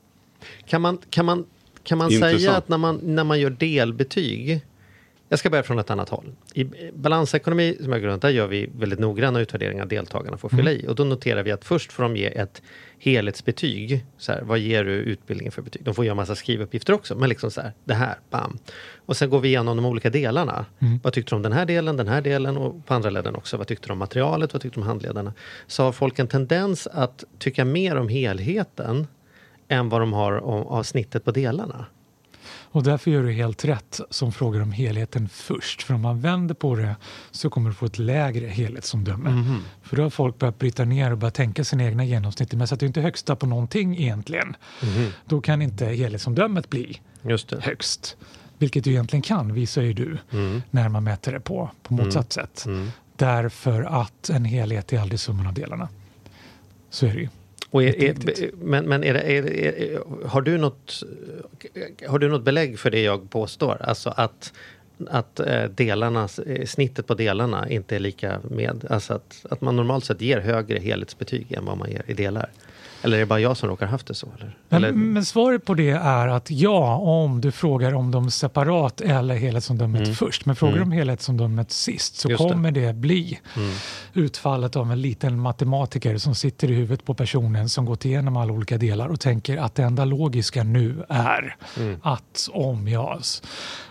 [0.66, 1.46] Kan man, kan man,
[1.86, 2.42] kan man Intressant.
[2.42, 4.62] säga att när man, när man gör delbetyg
[5.30, 6.26] Jag ska börja från ett annat håll.
[6.54, 10.88] I balansekonomi, som jag runt, där gör vi väldigt noggranna utvärderingar deltagarna får fylla i.
[10.88, 12.62] Och då noterar vi att först får de ge ett
[13.00, 14.06] helhetsbetyg.
[14.18, 15.84] Så här, vad ger du utbildningen för betyg?
[15.84, 18.58] De får göra massa skrivuppgifter också, men liksom så här, det här, bam.
[19.06, 20.66] Och sen går vi igenom de olika delarna.
[21.04, 23.58] Vad tyckte de om den här delen, den här delen och på andra leden också.
[23.58, 25.34] Vad tyckte de om materialet, vad tyckte de om handledarna?
[25.68, 29.08] Så har folk en tendens att tycka mer om helheten
[29.68, 31.86] än vad de har av snittet på delarna.
[32.76, 35.84] Och därför gör du helt rätt som frågar om helheten först.
[35.84, 36.96] För om man vänder på det
[37.32, 39.30] så kommer du få ett lägre helhetsomdöme.
[39.30, 39.60] Mhm.
[39.82, 42.54] För då har folk börjat bryta ner och börjat tänka sina egna genomsnitt.
[42.54, 44.56] Men sätter du inte högsta på någonting egentligen,
[45.26, 47.02] då kan inte helhetsomdömet bli
[47.60, 48.18] högst.
[48.58, 50.18] Vilket du egentligen kan, visar ju du,
[50.72, 52.66] när man mäter det på, på motsatt sätt.
[53.16, 55.90] Därför att en helhet är aldrig summan av delarna.
[56.90, 57.30] Så är det ju.
[57.76, 61.04] Och är, är, men men är det, har, du något,
[62.08, 63.78] har du något belägg för det jag påstår?
[63.82, 64.54] Alltså att,
[65.08, 68.86] att eh, delarna, eh, snittet på delarna inte är lika med?
[68.90, 72.50] Alltså att, att man normalt sett ger högre helhetsbetyg än vad man ger i delar?
[73.06, 74.28] Eller är det bara jag som råkar haft det så?
[74.38, 74.56] Eller?
[74.70, 79.02] Men, eller, men svaret på det är att ja, om du frågar om dem separat
[79.02, 80.46] eller helhetsomdömet först.
[80.46, 82.32] Men frågar du om helhetsomdömet sist så Mm.
[82.32, 82.46] Just det.
[82.46, 82.54] Mm.
[82.56, 83.40] kommer det bli
[84.14, 88.54] utfallet av en liten matematiker som sitter i huvudet på personen som gått igenom alla
[88.54, 92.00] olika delar och tänker att det enda logiska nu är Mm.
[92.04, 93.20] att om jag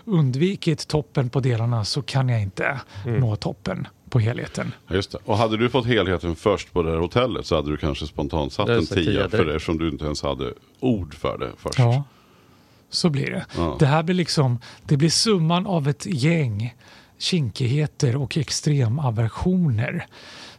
[0.05, 3.19] undvikit toppen på delarna så kan jag inte Mm.
[3.19, 4.73] nå toppen på helheten.
[4.87, 5.17] Ja, Just det.
[5.25, 8.53] Och hade du fått helheten först på det här hotellet så hade du kanske spontant
[8.53, 11.79] satt en tia för det eftersom du inte ens hade ord för det först.
[11.79, 12.03] Ja,
[12.89, 13.45] så blir det.
[13.57, 13.75] Ja.
[13.79, 16.75] Det här blir liksom, det blir summan av ett gäng
[17.17, 20.05] kinkigheter och extremaversioner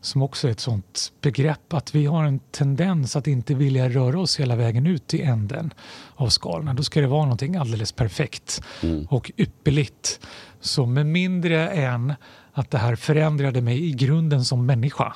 [0.07, 4.21] som också är ett sånt begrepp att vi har en tendens att inte vilja röra
[4.21, 5.75] oss hela vägen ut i änden
[6.15, 6.75] av skalorna.
[6.75, 8.63] Då ska det vara någonting alldeles perfekt
[9.09, 10.21] och ypperligt.
[10.61, 12.15] Så med mindre än
[12.53, 15.15] att det här förändrade mig i grunden som människa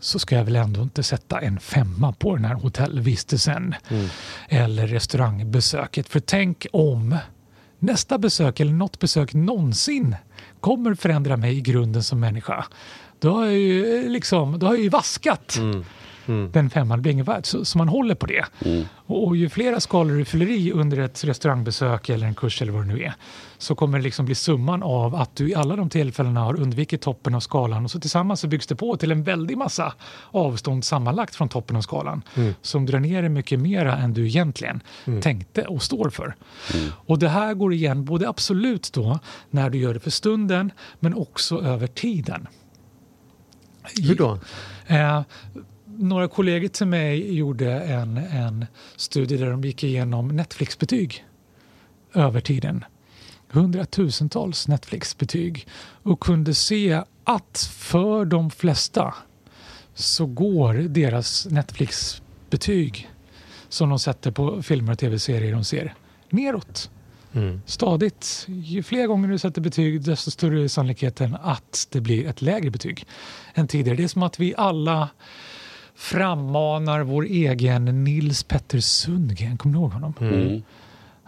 [0.00, 3.74] så ska jag väl ändå inte sätta en femma på den här hotellvistelsen
[4.48, 6.08] eller restaurangbesöket.
[6.08, 7.16] För tänk om
[7.78, 10.16] nästa besök eller något besök någonsin
[10.60, 12.64] kommer förändra mig i grunden som människa.
[13.18, 15.58] Då har jag ju, liksom, då har jag ju vaskat
[16.52, 17.46] den femman, blir inget värt.
[17.46, 18.44] Så, så man håller på det.
[19.06, 22.72] Och, och ju flera skalor du fyller i under ett restaurangbesök eller en kurs eller
[22.72, 23.14] vad det nu är
[23.58, 27.00] så kommer det liksom bli summan av att du i alla de tillfällena har undvikit
[27.00, 29.92] toppen av skalan och så tillsammans så byggs det på till en väldig massa
[30.30, 32.22] avstånd sammanlagt från toppen av skalan
[32.62, 34.80] som drar ner det mycket mera än du egentligen
[35.22, 36.36] tänkte och står för.
[37.06, 39.18] Och det här går igen både absolut då
[39.50, 42.46] när du gör det för stunden men också över tiden
[44.02, 44.38] hur då?
[44.86, 45.22] Eh,
[45.98, 51.24] några kollegor till mig gjorde en, en studie där de gick igenom Netflix-betyg
[52.14, 52.84] över tiden.
[53.48, 55.66] Hundratusentals Netflix-betyg
[56.02, 59.14] och kunde se att för de flesta
[59.94, 63.10] så går deras Netflix-betyg
[63.68, 65.94] som de sätter på filmer och tv-serier de ser
[66.30, 66.90] neråt
[67.36, 67.62] Mm.
[67.66, 68.46] stadigt.
[68.48, 72.70] Ju fler gånger du sätter betyg desto större är sannolikheten att det blir ett lägre
[72.70, 73.06] betyg
[73.54, 73.96] än tidigare.
[73.96, 75.08] Det är som att vi alla
[75.94, 79.58] frammanar vår egen Nils Petter Sundgren.
[79.58, 80.14] Kommer du ihåg honom?
[80.20, 80.62] Mm.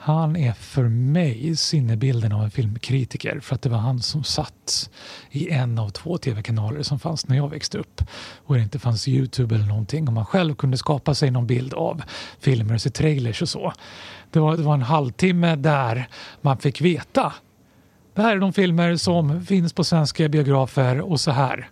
[0.01, 4.91] Han är för mig sinnebilden av en filmkritiker för att det var han som satt
[5.31, 8.03] i en av två tv-kanaler som fanns när jag växte upp
[8.47, 11.75] och det inte fanns Youtube eller någonting och man själv kunde skapa sig någon bild
[11.75, 12.03] av
[12.41, 13.73] filmer och se trailers och så.
[14.31, 16.09] Det var, det var en halvtimme där
[16.41, 17.33] man fick veta
[18.19, 21.69] det här är de filmer som finns på svenska biografer och så här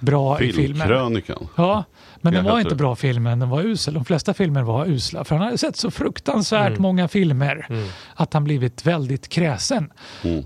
[0.00, 0.88] bra i filmen.
[0.88, 1.48] Filmkrönikan.
[1.56, 1.84] Ja,
[2.20, 2.76] men den var inte det.
[2.76, 3.94] bra filmen, den var usel.
[3.94, 5.24] De flesta filmer var usla.
[5.24, 7.66] För han hade sett så fruktansvärt många filmer
[8.14, 9.92] att han blivit väldigt kräsen.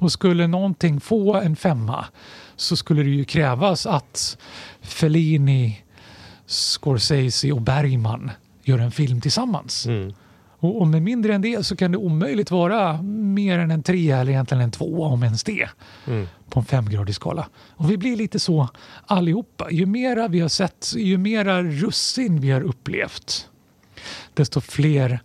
[0.00, 2.04] Och skulle någonting få en femma
[2.56, 4.38] så skulle det ju krävas att
[4.82, 5.84] Fellini,
[6.46, 8.30] Scorsese och Bergman
[8.62, 9.86] gör en film tillsammans.
[10.60, 14.32] Och, med mindre än det så kan det omöjligt vara mer än en trea eller
[14.32, 15.68] egentligen en tvåa om ens det
[16.06, 16.26] Mm.
[16.50, 17.48] på en femgradig skala.
[17.70, 18.68] Och vi blir lite så
[19.06, 19.70] allihopa.
[19.70, 23.48] Ju mera vi har sett, ju mera russin vi har upplevt,
[24.34, 25.20] desto fler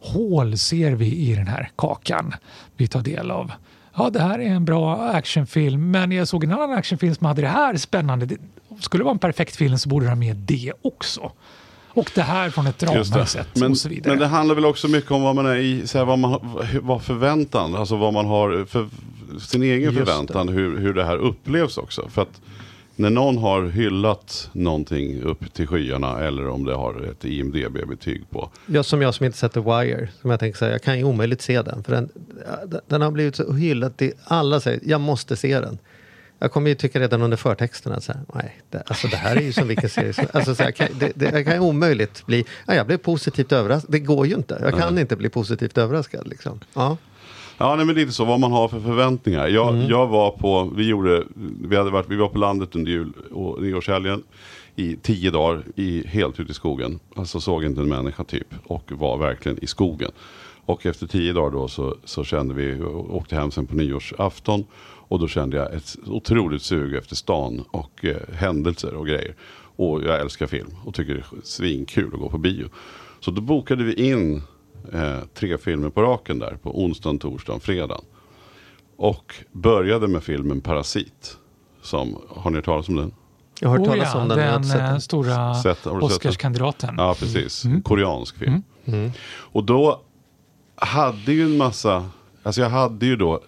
[0.00, 2.34] hål ser vi i den här kakan
[2.76, 3.52] vi tar del av.
[3.96, 7.42] Ja, det här är en bra actionfilm, men jag såg en annan actionfilm som hade
[7.42, 8.26] det här spännande.
[8.26, 8.36] Det
[8.80, 11.32] skulle det vara en perfekt film så borde den ha med det också.
[11.92, 13.30] Och det här från ett Just drama det.
[13.30, 14.12] sett Men, och så vidare.
[14.12, 16.58] men det handlar väl också mycket om vad man är i, så här, vad, man,
[16.82, 18.88] vad förväntan, alltså vad man har för
[19.40, 22.08] sin egen Just förväntan, hur, hur det här upplevs också.
[22.08, 22.40] För att
[22.96, 28.50] när någon har hyllat någonting upp till skyarna eller om det har ett IMDB-betyg på.
[28.66, 30.08] Ja, som jag som inte sett The Wire.
[30.20, 31.84] Som jag tänker säga, jag kan ju omöjligt se den.
[31.84, 32.08] För den,
[32.86, 35.78] den har blivit så hyllad till alla säger, jag måste se den.
[36.42, 39.40] Jag kommer ju tycka redan under förtexterna så här, nej, det, alltså det här är
[39.40, 42.44] ju som vilken serie som alltså, så här, kan, det, det kan ju omöjligt bli,
[42.66, 43.92] ja, jag blev positivt överraskad.
[43.92, 46.60] Det går ju inte, jag kan inte bli positivt överraskad liksom.
[46.74, 46.96] Ja.
[47.58, 49.48] Ja, nej, men lite så vad man har för förväntningar.
[49.48, 51.24] Jag, jag var på, vi gjorde,
[51.68, 54.22] vi hade varit, vi var på landet under jul och nyårshelgen
[54.76, 57.00] i tio dagar, i, helt ute i skogen.
[57.16, 60.10] Alltså såg inte en människa typ och var verkligen i skogen.
[60.66, 64.64] Och efter tio dagar då så, så kände vi, åkte hem sen på nyårsafton
[65.10, 69.34] och då kände jag ett otroligt sug efter stan och eh, händelser och grejer.
[69.76, 72.68] Och jag älskar film och tycker det är svinkul att gå på bio.
[73.20, 74.42] Så då bokade vi in
[74.92, 78.04] eh, tre filmer på raken där på onsdagen, torsdagen, fredagen.
[78.96, 81.36] Och började med filmen Parasit.
[81.82, 83.14] Som, har ni hört talas om den?
[83.60, 85.00] Jag har hört Oh talas ja, om den, har den sett eh, den.
[85.00, 86.02] stora Sett- den?
[86.02, 86.94] Oscarskandidaten.
[86.98, 87.64] Ja, precis.
[87.64, 87.82] Mm.
[87.82, 88.62] Koreansk film.
[89.30, 90.00] Och då
[90.74, 92.10] hade ju en massa,
[92.42, 93.40] alltså jag hade ju då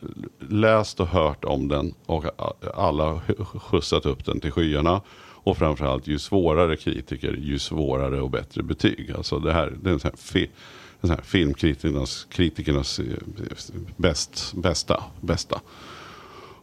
[0.53, 2.25] läst och hört om den och
[2.75, 3.21] alla
[3.55, 5.01] skjutsat upp den till skyarna.
[5.45, 9.13] Och framförallt ju svårare kritiker, ju svårare och bättre betyg.
[9.17, 10.43] Alltså det här, det är en sån här, fi,
[11.01, 13.05] en sån här filmkritikernas kritikernas eh,
[13.97, 15.61] bäst, bästa, bästa.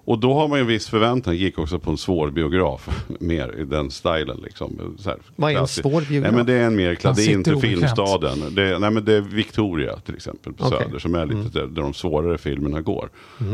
[0.09, 2.89] Och då har man ju en viss förväntan, gick också på en svår biograf,
[3.19, 4.39] mer i den stilen.
[4.43, 4.95] Liksom.
[4.99, 6.31] Så här, Vad är en svår biograf?
[6.31, 7.57] Nej, men det är en mer, Man det är inte.
[7.57, 8.55] Filmstaden.
[8.55, 10.65] Det är, nej, men det är Victoria till exempel på.
[10.65, 10.79] Mm.
[10.79, 13.09] Söder som är lite där, där de svårare filmerna går.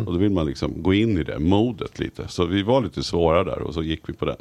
[0.06, 2.28] Och då vill man liksom gå in i det modet lite.
[2.28, 4.38] Så vi var lite svåra där och så gick vi på den.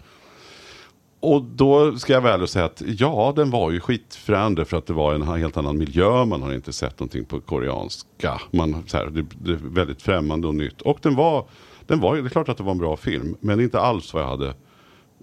[1.21, 4.93] Och då ska jag väl säga att ja, den var ju skitfrände för att det
[4.93, 6.25] var en helt annan miljö.
[6.25, 8.41] Man har inte sett någonting på koreanska.
[8.51, 10.81] Man, så här, det, det är väldigt främmande och nytt.
[10.81, 11.45] Och den var,
[11.87, 13.37] den var, det är klart att det var en bra film.
[13.41, 14.55] Men inte alls vad jag hade.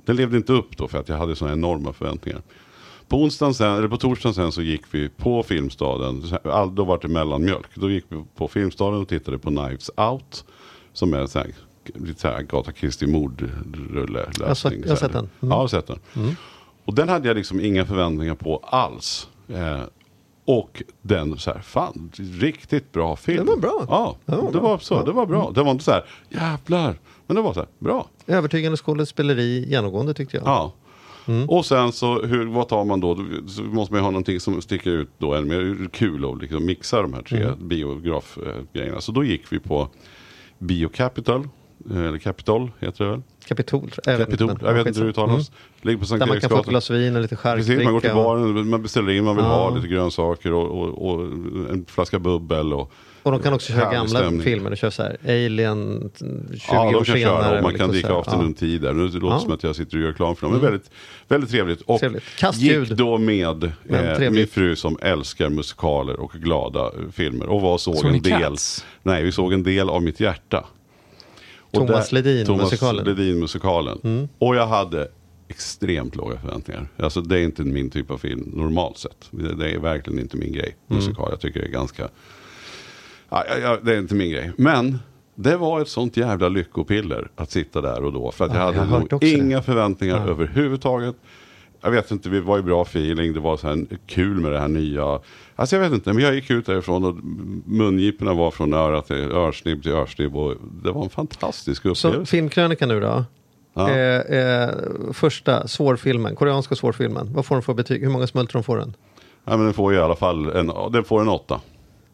[0.06, 2.42] Den levde inte upp då för att jag hade sådana enorma förväntningar.
[3.08, 6.24] På, onsdagen sen, eller på torsdagen sen så gick vi på Filmstaden.
[6.44, 7.68] All- Då var det mellanmjölk.
[7.76, 10.46] Då gick vi på Filmstaden och tittade på Knives Out.
[10.94, 11.52] Som är så här,
[11.96, 14.26] lite så här Agatha Christie mordrulle.
[14.40, 15.20] Jag har sett- jag har sett den.
[15.20, 15.30] Mm.
[15.40, 16.00] Ja, jag har sett den.
[16.86, 19.28] Och den hade jag liksom inga förväntningar på alls.
[19.48, 19.82] Eh,
[20.60, 23.38] och den så här, fan, riktigt bra film.
[23.38, 23.86] Den var bra.
[23.90, 25.06] Ja, Den var det var så.
[25.06, 25.52] Det var bra.
[25.56, 27.00] Det var inte så här, jävlar.
[27.28, 28.08] Men det var så här, bra.
[28.28, 30.48] Övertygande skådespeleri genomgående tyckte jag.
[30.48, 30.74] Ja.
[31.48, 33.16] Och sen så, hur, vad tar man då?
[33.48, 35.34] Så måste man ju ha någonting som sticker ut då.
[35.34, 39.02] Än mer kul att liksom mixa de här tre biografgrejerna.
[39.02, 39.90] Så då gick vi på
[40.60, 41.48] Bio Capital.
[41.92, 43.22] Eller Capitol heter det väl?
[43.48, 44.14] Kapitol, tror jag.
[44.14, 45.52] jag vet Capitol, inte, men- jag vet inte hur det uttalas.
[45.82, 48.02] Ligger på Sankt Där man kan få ett glas vin och lite Precis, man går
[48.02, 49.52] till baren, man beställer in, man vill Ja.
[49.52, 51.22] ha lite grönsaker och, och, och
[51.72, 52.74] en flaska bubbel.
[52.74, 52.92] Och,
[53.24, 54.42] Och de kan också köra gamla stämning.
[54.42, 54.70] filmer.
[54.70, 57.44] De kör så här Alien 20 ja, år de kan senare.
[57.44, 58.94] köra och man kan dricka afternoon tea där.
[58.94, 59.40] Nu låter det Ja.
[59.40, 60.52] som att jag sitter och gör reklam för dem.
[60.52, 60.92] Men väldigt,
[61.28, 61.82] väldigt trevligt.
[61.82, 62.24] Och Trevligt.
[62.54, 67.46] Gick då med Men eh, min fru som älskar musikaler och glada eh, filmer.
[67.50, 68.42] Och var såg Såg en del.
[68.42, 68.86] Cats?
[69.04, 70.66] Nej, vi såg en del av mitt hjärta.
[71.72, 73.08] Thomas Ledin, Thomas musikalen.
[73.08, 73.18] Mm.
[73.18, 74.30] Ledin musikalen.
[74.38, 75.08] Och jag hade
[75.48, 76.88] extremt låga förväntningar.
[76.98, 79.28] Alltså det är inte min typ av film normalt sett.
[79.32, 80.76] Det, det är verkligen inte min grej.
[80.90, 81.04] Mm.
[81.04, 81.28] Musikal.
[81.30, 82.10] Jag tycker det är ganska...
[83.30, 84.52] Ja, ja, det är inte min grej.
[84.58, 85.00] Men
[85.36, 88.32] det var ett sånt jävla lyckopiller att sitta där och då.
[88.32, 91.16] För att Ja, jag jag hade hört nog inga förväntningar överhuvudtaget.
[91.82, 93.34] Jag vet inte, vi var i bra feeling.
[93.34, 95.20] Det var så här kul med det här nya.
[95.56, 97.16] Alltså jag vet inte, men jag gick ut därifrån och
[97.66, 100.36] mungiporna var från öra till örsnibb till örsnibb.
[100.36, 102.32] Och det var en fantastisk Så upplevelse.
[102.32, 103.26] filmkrönika nu då.
[103.74, 103.90] Ja.
[103.90, 104.70] Eh, eh,
[105.14, 107.34] första svårfilmen, koreanska svårfilmen.
[107.34, 108.02] Vad får den för betyg?
[108.02, 108.94] Hur många smultron får den?
[109.46, 111.62] Ja, men den får i alla fall en, den får en åtta.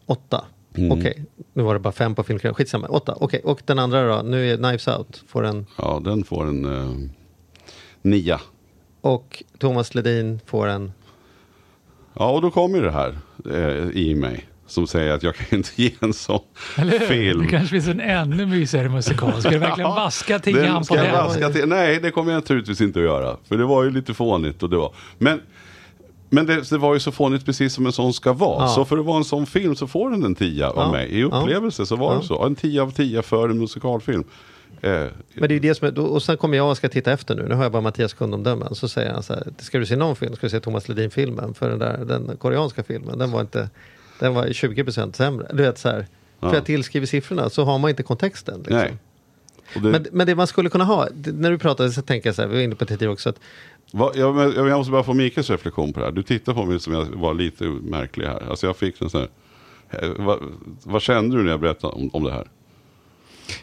[0.06, 0.44] Åtta.
[0.74, 0.92] Mm.
[0.98, 2.54] Okej, nu var det bara fem på filmkrönikan.
[2.54, 3.14] Skitsamma, åtta.
[3.20, 4.22] Okej, och den andra då?
[4.22, 5.24] Nu är Knives Out.
[5.28, 5.66] Får den.
[5.78, 6.94] Ja, den får en eh,
[8.02, 8.40] nia.
[9.08, 10.92] Och Thomas Ledin får en.
[12.14, 13.18] Ja, och då kommer det här
[13.50, 14.44] eh, i mig.
[14.66, 16.40] Som säger att jag kan inte ge en sån
[16.76, 17.06] Eller hur?
[17.06, 17.42] film.
[17.42, 19.40] Det kanske finns en ännu mysigare musikal.
[19.40, 21.12] Ska du verkligen vaska Den tian på den?
[21.12, 21.68] vaska till.
[21.68, 23.36] Nej, det kommer jag naturligtvis inte att göra.
[23.48, 24.62] För det var ju lite fånigt.
[24.62, 24.92] Och det var.
[25.18, 25.40] Men,
[26.30, 28.62] men det, det var ju så fånigt precis som en sån ska vara.
[28.62, 28.68] Ja.
[28.68, 30.82] Så för att vara en sån film så får den en tia Ja.
[30.82, 31.08] av mig.
[31.08, 32.18] I upplevelse så var Ja.
[32.20, 32.44] det så.
[32.46, 34.24] En tia av tia för en musikalfilm.
[34.80, 37.12] Eh, Men det är ju det som är, och sen kommer jag och ska titta
[37.12, 37.46] efter nu.
[37.48, 38.74] Nu har jag bara Mattias kundomdömen.
[38.74, 39.46] Så säger han så här.
[39.58, 40.36] Ska du se någon film?
[40.36, 41.54] Ska du se Thomas Ledin-filmen?
[41.54, 43.18] För den där, den koreanska filmen.
[43.18, 43.70] Den var inte,
[44.18, 45.46] den var 20% sämre.
[45.52, 46.06] Du vet så här.
[46.40, 46.48] Ja.
[46.48, 48.58] För jag tillskriver siffrorna så har man inte kontexten.
[48.58, 48.76] Liksom.
[48.76, 48.96] nej.
[49.74, 52.42] Det, Men, men det man skulle kunna ha, när du pratade så tänker jag så
[52.42, 53.40] här, vi var inne på det tidigare också, att
[53.92, 56.12] Va, jag, jag måste bara få Mikaels reflektion på det här.
[56.12, 58.50] Du tittar på mig som jag var lite märklig här.
[58.50, 59.26] Alltså jag fick en sån
[59.88, 60.38] här, eh, vad,
[60.84, 62.48] vad kände du när jag berättade om, om det här?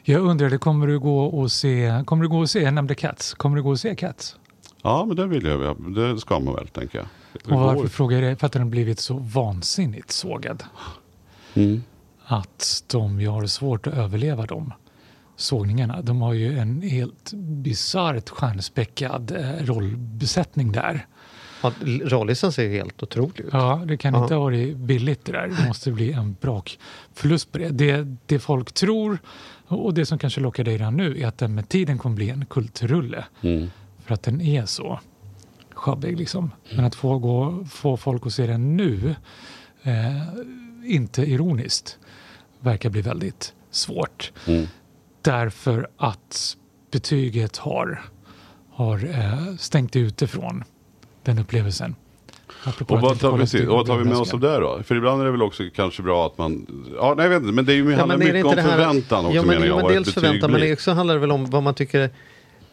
[0.04, 3.34] Jag undrade, kommer du gå och se, kommer du gå och se, jag nämnde Cats,
[3.34, 4.38] kommer du gå och se Cats?
[4.84, 5.76] Ja, men det vill jag.
[5.96, 7.08] Det ska man väl, tänker jag.
[7.34, 7.88] Det Och varför går.
[7.88, 8.36] frågar jag det?
[8.36, 10.64] För att den har blivit så vansinnigt sågad.
[11.54, 11.84] Mm.
[12.26, 14.74] Att de ju har svårt att överleva de
[15.36, 16.02] sågningarna.
[16.02, 21.06] De har ju en helt bisarrt stjärnspäckad eh, rollbesättning där.
[21.62, 23.50] Ja, Rollisen ser helt otrolig ut.
[23.52, 25.48] Ja, det kan inte ha varit billigt det där.
[25.48, 26.80] Det måste bli en brak
[27.14, 27.70] förlust på det.
[27.70, 28.18] det.
[28.26, 29.18] Det folk tror
[29.68, 32.30] och det som kanske lockar dig redan nu är att den med tiden kommer bli
[32.30, 33.26] en kultrulle.
[33.42, 33.70] Mm.
[34.06, 35.00] För att den är så
[35.74, 36.52] sjabbig liksom.
[36.76, 39.16] Men att få, gå, få folk att se den nu,
[39.84, 40.22] eh,
[40.84, 41.98] inte ironiskt,
[42.60, 44.32] verkar bli väldigt svårt.
[44.48, 44.68] Mm.
[45.22, 46.58] Därför att
[46.92, 48.02] betyget har,
[48.70, 50.64] har eh, stängt ute från
[51.24, 51.96] den upplevelsen.
[52.64, 54.84] Apropå Och att vad tar, precis, och vad tar vi med oss av det då?
[54.84, 56.66] För ibland är det väl också kanske bra att man...
[56.96, 59.36] Ja, nej, jag vet inte, men det är ju, Ja, handlar mycket om förväntan också
[59.36, 59.80] ja, men, menar jag.
[59.80, 62.10] ja, men dels förväntan, men också handlar det väl om vad man tycker...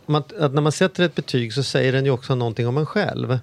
[0.06, 2.86] Man, att när man sätter ett betyg så säger den ju också någonting om en
[2.86, 3.38] själv.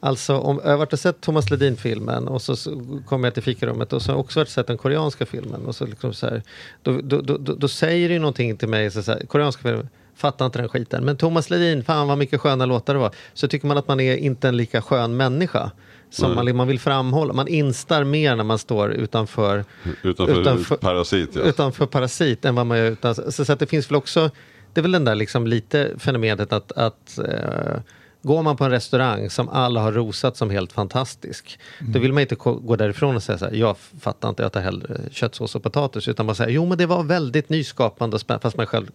[0.00, 3.42] Alltså, om, jag har varit och sett Thomas Ledin-filmen och så, så kommer jag till
[3.42, 5.66] fikarummet och så har jag också varit och sett den koreanska filmen.
[5.66, 6.42] Och så liksom så här,
[6.82, 9.62] då, då, då, då, då säger det ju någonting till mig, så så här, koreanska
[9.62, 9.88] filmen,
[10.20, 11.04] fattar inte den skiten.
[11.04, 13.14] Men Thomas Ledin, fan vad mycket sköna låtar det var.
[13.34, 15.70] Så tycker man att man är inte en lika skön människa.
[16.10, 17.32] Som man, man vill framhålla.
[17.32, 19.64] Man instar mer när man står utanför
[20.02, 21.40] Utanför, utanför- parasit, ja.
[21.40, 23.14] utanför parasit än vad man gör utan.
[23.14, 24.30] Så, så att det finns väl också,
[24.72, 27.80] det är väl den där liksom lite fenomenet att, att eh,
[28.22, 32.20] går man på en restaurang som alla har rosat som helt fantastisk, då vill man
[32.20, 35.62] inte gå därifrån och säga så här, jag fattar inte, jag tar hellre köttsås och
[35.62, 38.90] potatis, utan man säger, jo men det var väldigt nyskapande, och fast man själv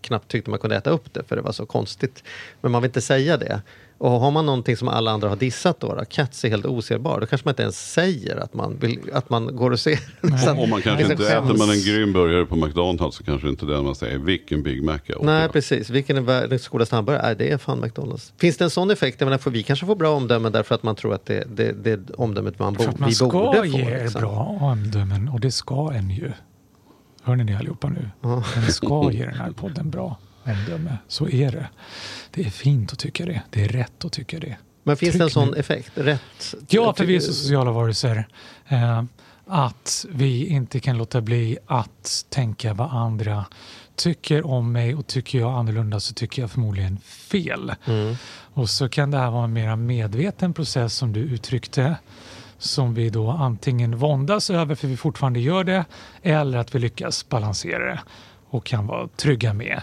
[0.00, 2.24] knappt tyckte man kunde äta upp det, för det var så konstigt.
[2.60, 3.62] Men man vill inte säga det.
[4.02, 7.20] Och har man någonting som alla andra har dissat då, då Cats är helt oserbar,
[7.20, 10.34] då kanske man inte ens säger att man, vill, att man går och ser den.
[10.34, 11.58] Att- Om man kanske liksom inte äter skäms.
[11.58, 14.98] man en grym burgare på McDonalds så kanske inte det man säger, vilken Big Mac
[15.06, 15.90] jag åt Nej, idag." precis.
[15.90, 17.22] Vilken är världens godaste hamburgare?
[17.26, 18.32] Nej, det är fan McDonalds.
[18.38, 19.20] Finns det en sån effekt?
[19.20, 21.72] Jag menar, för vi kanske får bra omdömen därför att man tror att det, det,
[21.84, 23.64] det är omdömet man, bo, man vi ska borde få.
[23.64, 24.20] ge er liksom.
[24.20, 26.32] bra omdömen och det ska en ju.
[27.22, 28.10] Hör ni det allihopa nu?
[28.20, 28.42] Ja.
[28.54, 30.98] Den ska ge den här podden bra omdöme.
[31.08, 31.68] Så är det.
[32.30, 33.42] Det är fint att tycka det.
[33.50, 34.56] Det är rätt att tycka det.
[34.82, 35.56] Men finns det en Tryck sån nu.
[35.56, 35.92] effekt?
[35.94, 36.54] Rätt?
[36.68, 38.28] Ja, för vi är så sociala varelser.
[38.68, 39.02] Eh,
[39.46, 43.44] att vi inte kan låta bli att tänka vad andra
[43.96, 47.72] tycker om mig och tycker jag annorlunda så tycker jag förmodligen fel.
[47.84, 48.14] Mm.
[48.54, 51.96] Och så kan det här vara en mer medveten process som du uttryckte
[52.58, 55.84] som vi då antingen våndas över för vi fortfarande gör det
[56.22, 58.00] eller att vi lyckas balansera det
[58.50, 59.82] och kan vara trygga med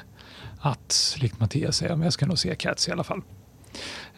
[0.59, 3.21] att, likt Mattias säger, men jag ska nog se Cats i alla fall.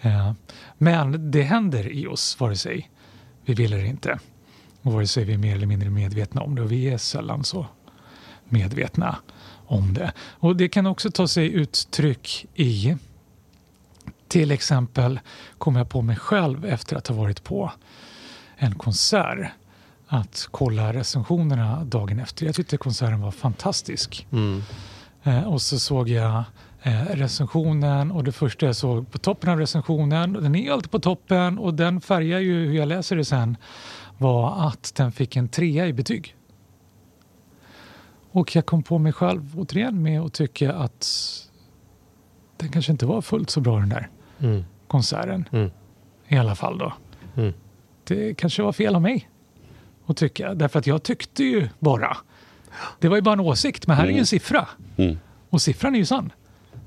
[0.02, 0.34] Eh,
[0.78, 2.90] Men det händer i oss, vare sig
[3.46, 4.20] vi vill eller inte.
[4.82, 6.62] Och vare sig vi är mer eller mindre medvetna om det.
[6.62, 7.66] Och vi är sällan så
[8.46, 9.16] medvetna
[9.66, 10.12] om det.
[10.20, 12.96] Och det kan också ta sig uttryck i
[14.28, 15.20] till exempel
[15.58, 17.72] kom jag på mig själv efter att ha varit på
[18.58, 19.52] en konsert
[20.08, 22.46] att kolla recensionerna dagen efter.
[22.46, 24.28] Jag tyckte konserten var fantastisk.
[24.32, 24.64] Mm.
[25.24, 26.44] Eh, och så såg jag
[26.82, 31.00] eh, recensionen och det första jag såg på toppen av recensionen, den är alltid på
[31.00, 33.58] toppen och den färgar ju hur jag läser det sen,
[34.18, 36.36] var att den fick en trea i betyg.
[38.32, 41.08] Och jag kom på mig själv återigen med att tycka att
[42.58, 44.10] den kanske inte var fullt så bra den där
[44.42, 44.66] Mm.
[44.88, 45.50] konserten.
[45.52, 45.72] Mm.
[46.28, 46.94] I alla fall då.
[47.36, 47.54] Mm.
[48.04, 49.30] Det kanske var fel av mig
[50.06, 50.54] att tycka.
[50.54, 52.18] Därför att jag tyckte ju bara.
[53.00, 54.26] Det var ju bara en åsikt, men här är ju en Mm.
[54.26, 54.68] siffra.
[54.98, 55.18] Mm.
[55.50, 56.32] Och siffran är ju sann.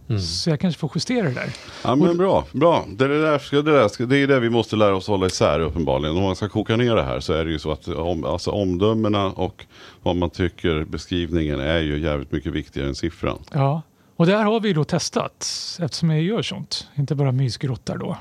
[0.08, 0.20] Mm.
[0.22, 1.50] Så jag kanske får justera det där.
[1.84, 2.84] Ja men bra, bra.
[2.88, 5.06] Det, är det, där, ska- det, där, ska- det är det vi måste lära oss
[5.06, 6.16] hålla isär uppenbarligen.
[6.16, 8.50] Om man ska koka ner det här så är det ju så att om, alltså
[8.50, 9.66] omdömena och
[10.02, 13.38] vad man tycker beskrivningen är ju jävligt mycket viktigare än siffran.
[13.52, 13.82] Ja.
[14.16, 15.46] Och där har vi då testat,
[15.80, 16.88] eftersom jag gör sånt.
[16.94, 18.16] Inte bara mysgrottar då.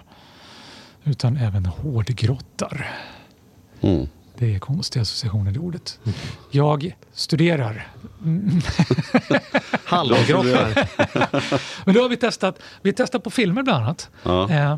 [1.04, 2.92] Utan även hårdgrottar.
[3.82, 4.08] Mm.
[4.42, 6.00] Det är konstiga associationer i ordet.
[6.52, 7.88] Jag studerar.
[9.86, 10.90] Hallongrottar.
[11.86, 14.10] Men då har vi testat, vi testar på filmer bland annat.
[14.24, 14.50] Ja.
[14.50, 14.78] Eh,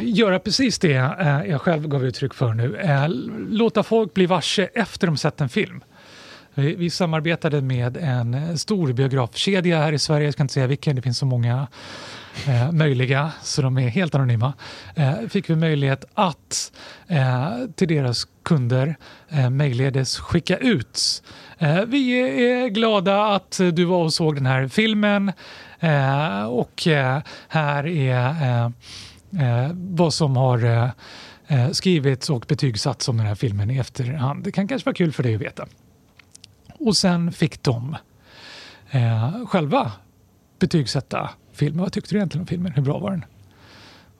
[0.00, 2.76] göra precis det eh, jag själv gav uttryck för nu.
[2.76, 3.08] Eh,
[3.50, 5.84] låta folk bli varse efter de sett en film.
[6.54, 10.66] Vi, vi samarbetade med en eh, stor biografkedja här i Sverige, jag ska inte säga
[10.66, 11.66] vilken, det finns så många
[12.46, 14.52] eh, möjliga så de är helt anonyma.
[14.94, 16.72] Eh, fick vi möjlighet att
[17.08, 18.96] eh, till deras kunder
[19.28, 21.22] eh, mejlledes skicka ut.
[21.58, 22.20] Eh, vi
[22.50, 25.32] är glada att du var och såg den här filmen
[25.80, 28.64] eh, och eh, här är eh,
[29.42, 30.90] eh, vad som har eh,
[31.46, 34.44] eh skrivits och betygsatts om den här filmen i efterhand.
[34.44, 35.66] Det kan kanske vara kul för dig att veta.
[36.80, 37.96] Och sen fick de
[38.90, 39.92] eh, själva
[40.58, 41.80] betygsätta filmen.
[41.80, 42.72] Vad tyckte du egentligen om filmen?
[42.72, 43.24] Hur bra var den?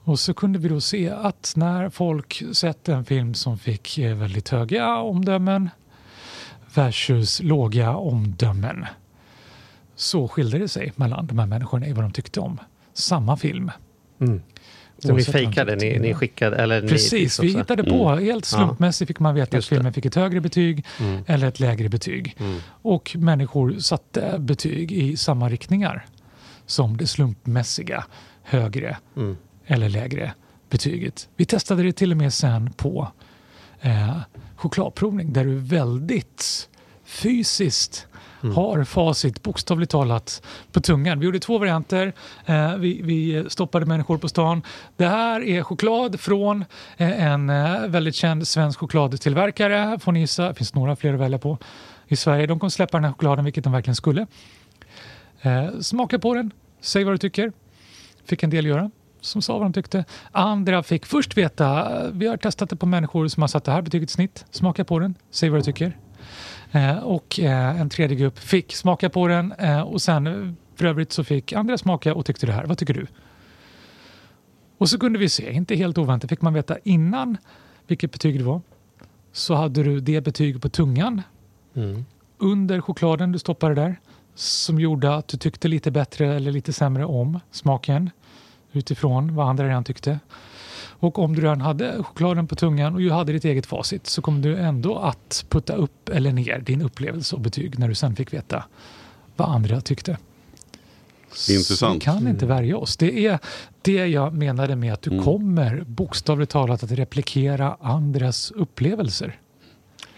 [0.03, 4.15] Och så kunde vi då se att när folk sett en film som fick eh,
[4.15, 5.69] väldigt höga omdömen
[6.73, 8.85] versus låga omdömen
[9.95, 12.59] så skilde det sig mellan de här människorna i vad de tyckte om
[12.93, 13.71] samma film.
[14.19, 14.41] Mm.
[15.05, 16.55] Så ni fejkade, ni, ni skickade?
[16.57, 18.09] Eller Precis, ni vi hittade på.
[18.09, 18.25] Mm.
[18.25, 19.93] Helt slumpmässigt fick man veta Just att filmen det.
[19.93, 21.23] fick ett högre betyg Mm.
[21.27, 22.35] eller ett lägre betyg.
[22.39, 22.59] Mm.
[22.67, 26.05] Och människor satte betyg i samma riktningar
[26.65, 28.05] som det slumpmässiga
[28.43, 29.37] högre Mm.
[29.65, 30.33] eller lägre
[30.69, 31.29] betyget.
[31.35, 33.11] Vi testade det till och med sen på
[33.81, 34.17] eh,
[34.55, 36.69] chokladprovning där du väldigt
[37.05, 38.07] fysiskt
[38.43, 38.55] Mm.
[38.55, 41.19] har facit bokstavligt talat på tungan.
[41.19, 42.13] Vi gjorde två varianter.
[42.45, 44.61] Eh, vi, vi stoppade människor på stan.
[44.97, 46.65] Det här är choklad från
[46.97, 49.99] eh, en eh, väldigt känd svensk chokladtillverkare.
[49.99, 51.57] Får ni gissa, det finns några fler att välja på
[52.07, 52.47] i Sverige.
[52.47, 54.27] De kommer släppa den här chokladen, vilket de verkligen skulle.
[55.41, 57.51] Eh, smaka på den, säg vad du tycker.
[58.25, 60.05] Fick en del göra som sa vad de tyckte.
[60.31, 63.81] Andra fick först veta, vi har testat det på människor som har satt det här
[63.81, 64.45] betyget i snitt.
[64.51, 65.97] Smaka på den, säg vad du tycker.
[66.71, 71.11] Eh, och eh, en tredje grupp fick smaka på den eh, och sen för övrigt
[71.11, 72.65] så fick andra smaka och tyckte det här.
[72.65, 73.07] Vad tycker du?
[74.77, 77.37] Och så kunde vi se, inte helt oväntat fick man veta innan
[77.87, 78.61] vilket betyg det var.
[79.31, 81.21] Så hade du det betyg på tungan
[81.73, 82.05] Mm.
[82.37, 83.99] under chokladen du stoppade där
[84.35, 88.09] som gjorde att du tyckte lite bättre eller lite sämre om smaken
[88.71, 90.19] utifrån vad andra redan tyckte.
[91.01, 94.21] Och om du redan hade chokladen på tungan och du hade ditt eget facit så
[94.21, 98.15] kom du ändå att putta upp eller ner din upplevelse och betyg när du sen
[98.15, 98.63] fick veta
[99.35, 100.17] vad andra tyckte.
[101.33, 101.95] Så Intressant.
[101.95, 102.97] vi kan inte värja oss.
[102.97, 103.39] Det är
[103.81, 105.23] det jag menade med att du Mm.
[105.23, 109.39] kommer bokstavligt talat att replikera andras upplevelser.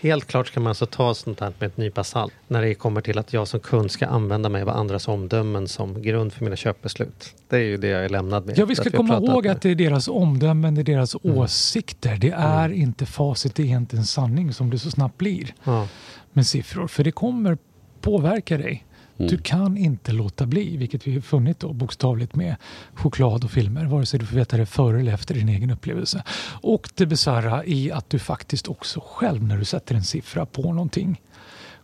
[0.04, 2.34] Helt klart ska man alltså ta sånt här med ett nypa salt.
[2.48, 6.02] När det kommer till att jag som kund ska använda mig av andras omdömen som
[6.02, 7.36] grund för mina köpbeslut.
[7.50, 8.58] Det är ju det jag är lämnad med.
[8.58, 11.38] Ja, vi ska har komma ihåg att det är deras omdömen, det är deras Mm.
[11.38, 12.16] åsikter.
[12.18, 15.88] Det är inte facit, det är inte en sanning som det så snabbt blir Ja.
[16.34, 16.88] med siffror.
[16.88, 17.58] För det kommer
[18.02, 18.86] påverka dig.
[19.18, 19.30] Mm.
[19.30, 22.56] Du kan inte låta bli, vilket vi har funnit då bokstavligt med
[22.94, 26.24] choklad och filmer, vare sig du får veta det före eller efter din egen upplevelse.
[26.62, 30.62] Och det bisarra i att du faktiskt också själv när du sätter en siffra på
[30.74, 31.22] någonting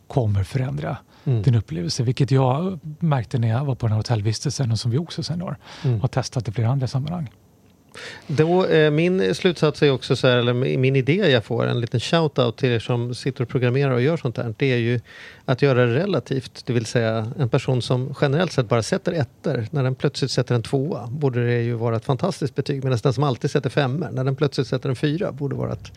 [0.07, 1.41] kommer förändra Mm.
[1.43, 4.97] din upplevelse, vilket jag märkte när jag var på den här hotellvistelsen och som vi
[4.97, 6.01] också sen har, Mm.
[6.01, 7.29] har testat i flera andra sammanhang.
[8.27, 11.99] Då, eh, min slutsats är också så här, eller min idé jag får, en liten
[11.99, 14.53] shout-out till er som sitter och programmerar och gör sånt här.
[14.57, 14.99] Det är ju
[15.45, 16.65] att göra det relativt.
[16.65, 20.55] Det vill säga en person som generellt sett bara sätter ettor, när den plötsligt sätter
[20.55, 22.83] en tvåa borde det ju vara ett fantastiskt betyg.
[22.83, 25.91] Medan den som alltid sätter femmor, när den plötsligt sätter en fyra borde vara ett,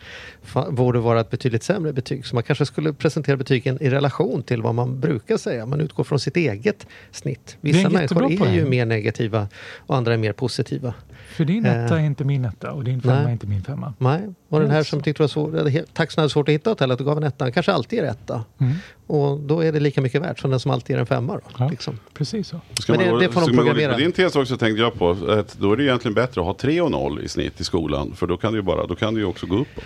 [0.69, 2.25] borde vara ett betydligt sämre betyg.
[2.25, 5.65] Så man kanske skulle presentera betygen i relation till vad man brukar säga.
[5.65, 7.57] Man utgår från sitt eget snitt.
[7.61, 9.47] Vissa människor är ju mer negativa
[9.77, 10.93] och andra är mer positiva.
[11.33, 12.01] För din etta Eh.
[12.03, 13.25] är inte min etta och din femma Nej.
[13.25, 13.93] är inte min femma.
[13.97, 16.99] Nej, och den här som tyckte det var he- taxen hade svårt att hitta hotellet
[16.99, 18.43] och gav en etta, kanske alltid är etta.
[18.57, 18.73] Mm,
[19.07, 21.33] Och då är det lika mycket värt som den som alltid är en femma.
[21.33, 21.67] Då, Ja.
[21.69, 21.99] liksom.
[22.13, 22.59] precis så.
[22.79, 23.93] Ska Men det- gå- det får de programmera.
[23.93, 26.53] på din tes också tänkte jag på att då är det egentligen bättre att ha
[26.53, 28.11] 3 och 0 i snitt i skolan.
[28.15, 29.83] För då kan det ju, bara, då kan ju också gå uppåt.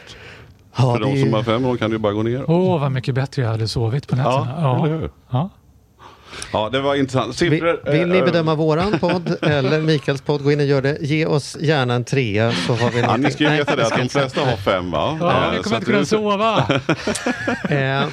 [0.78, 2.44] Ja, för det de som har 5 år kan ju bara gå ner.
[2.52, 4.54] Åh, vad mycket bättre jag hade sovit på nätterna.
[4.62, 5.12] Ja, eller hur?
[5.30, 5.50] ja.
[6.54, 7.42] Ja, det var intressant.
[7.42, 10.82] vill, Siffror, vill ni eh, bedöma våran podd eller Mikaels podd, gå in och gör
[10.82, 10.98] det.
[11.02, 13.98] Ge oss gärna en trea så har vi Ja, ni ska ju veta det att
[13.98, 15.18] de flesta har 5 va?
[15.22, 16.80] Ja, Eh, vi så kommer att inte kunna det- sova.
[17.70, 18.06] Eh,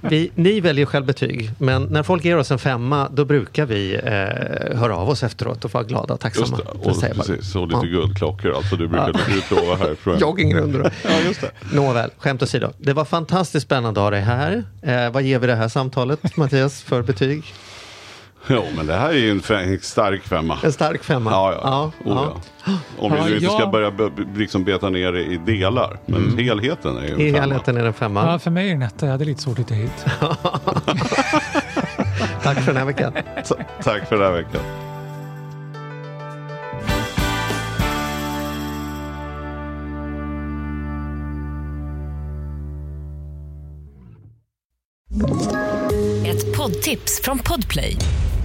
[0.00, 3.94] vi, ni väljer själv betyg, men när folk ger oss en femma då brukar vi
[3.94, 6.56] eh, höra av oss efteråt och vara glada och Just tacksamma.
[6.56, 7.90] det, för att och precis, och lite Ja.
[7.92, 8.76] guldklockor alltså.
[8.76, 9.96] Du brukar utlova här.
[10.20, 10.92] Joggingrunder.
[11.04, 11.50] Ja, just det.
[11.72, 12.72] Nåväl, skämt åsido.
[12.78, 14.64] Det var fantastiskt spännande att ha dig här.
[14.82, 17.44] Eh, vad ger vi det här samtalet, Mattias, för betyg?
[18.48, 20.58] Jo, men det här är ju en, en stark femma.
[20.64, 21.30] En stark femma.
[21.30, 21.92] Ja, ja.
[22.12, 22.30] Oh,
[22.64, 22.72] ja.
[22.98, 23.92] Om vi Ja, nu inte ska jag- börja
[24.36, 25.98] liksom beta ner det i delar.
[26.06, 27.40] Men helheten är ju en I femma.
[27.40, 28.26] helheten är en femma.
[28.32, 29.06] Ja, för mig är det en etta.
[29.06, 30.06] Jag hade lite svårt att hitta hit.
[32.42, 33.12] Tack för den här veckan.
[33.48, 34.60] Ta- Tack för den här veckan.
[46.26, 47.96] Ett poddtips från Podplay.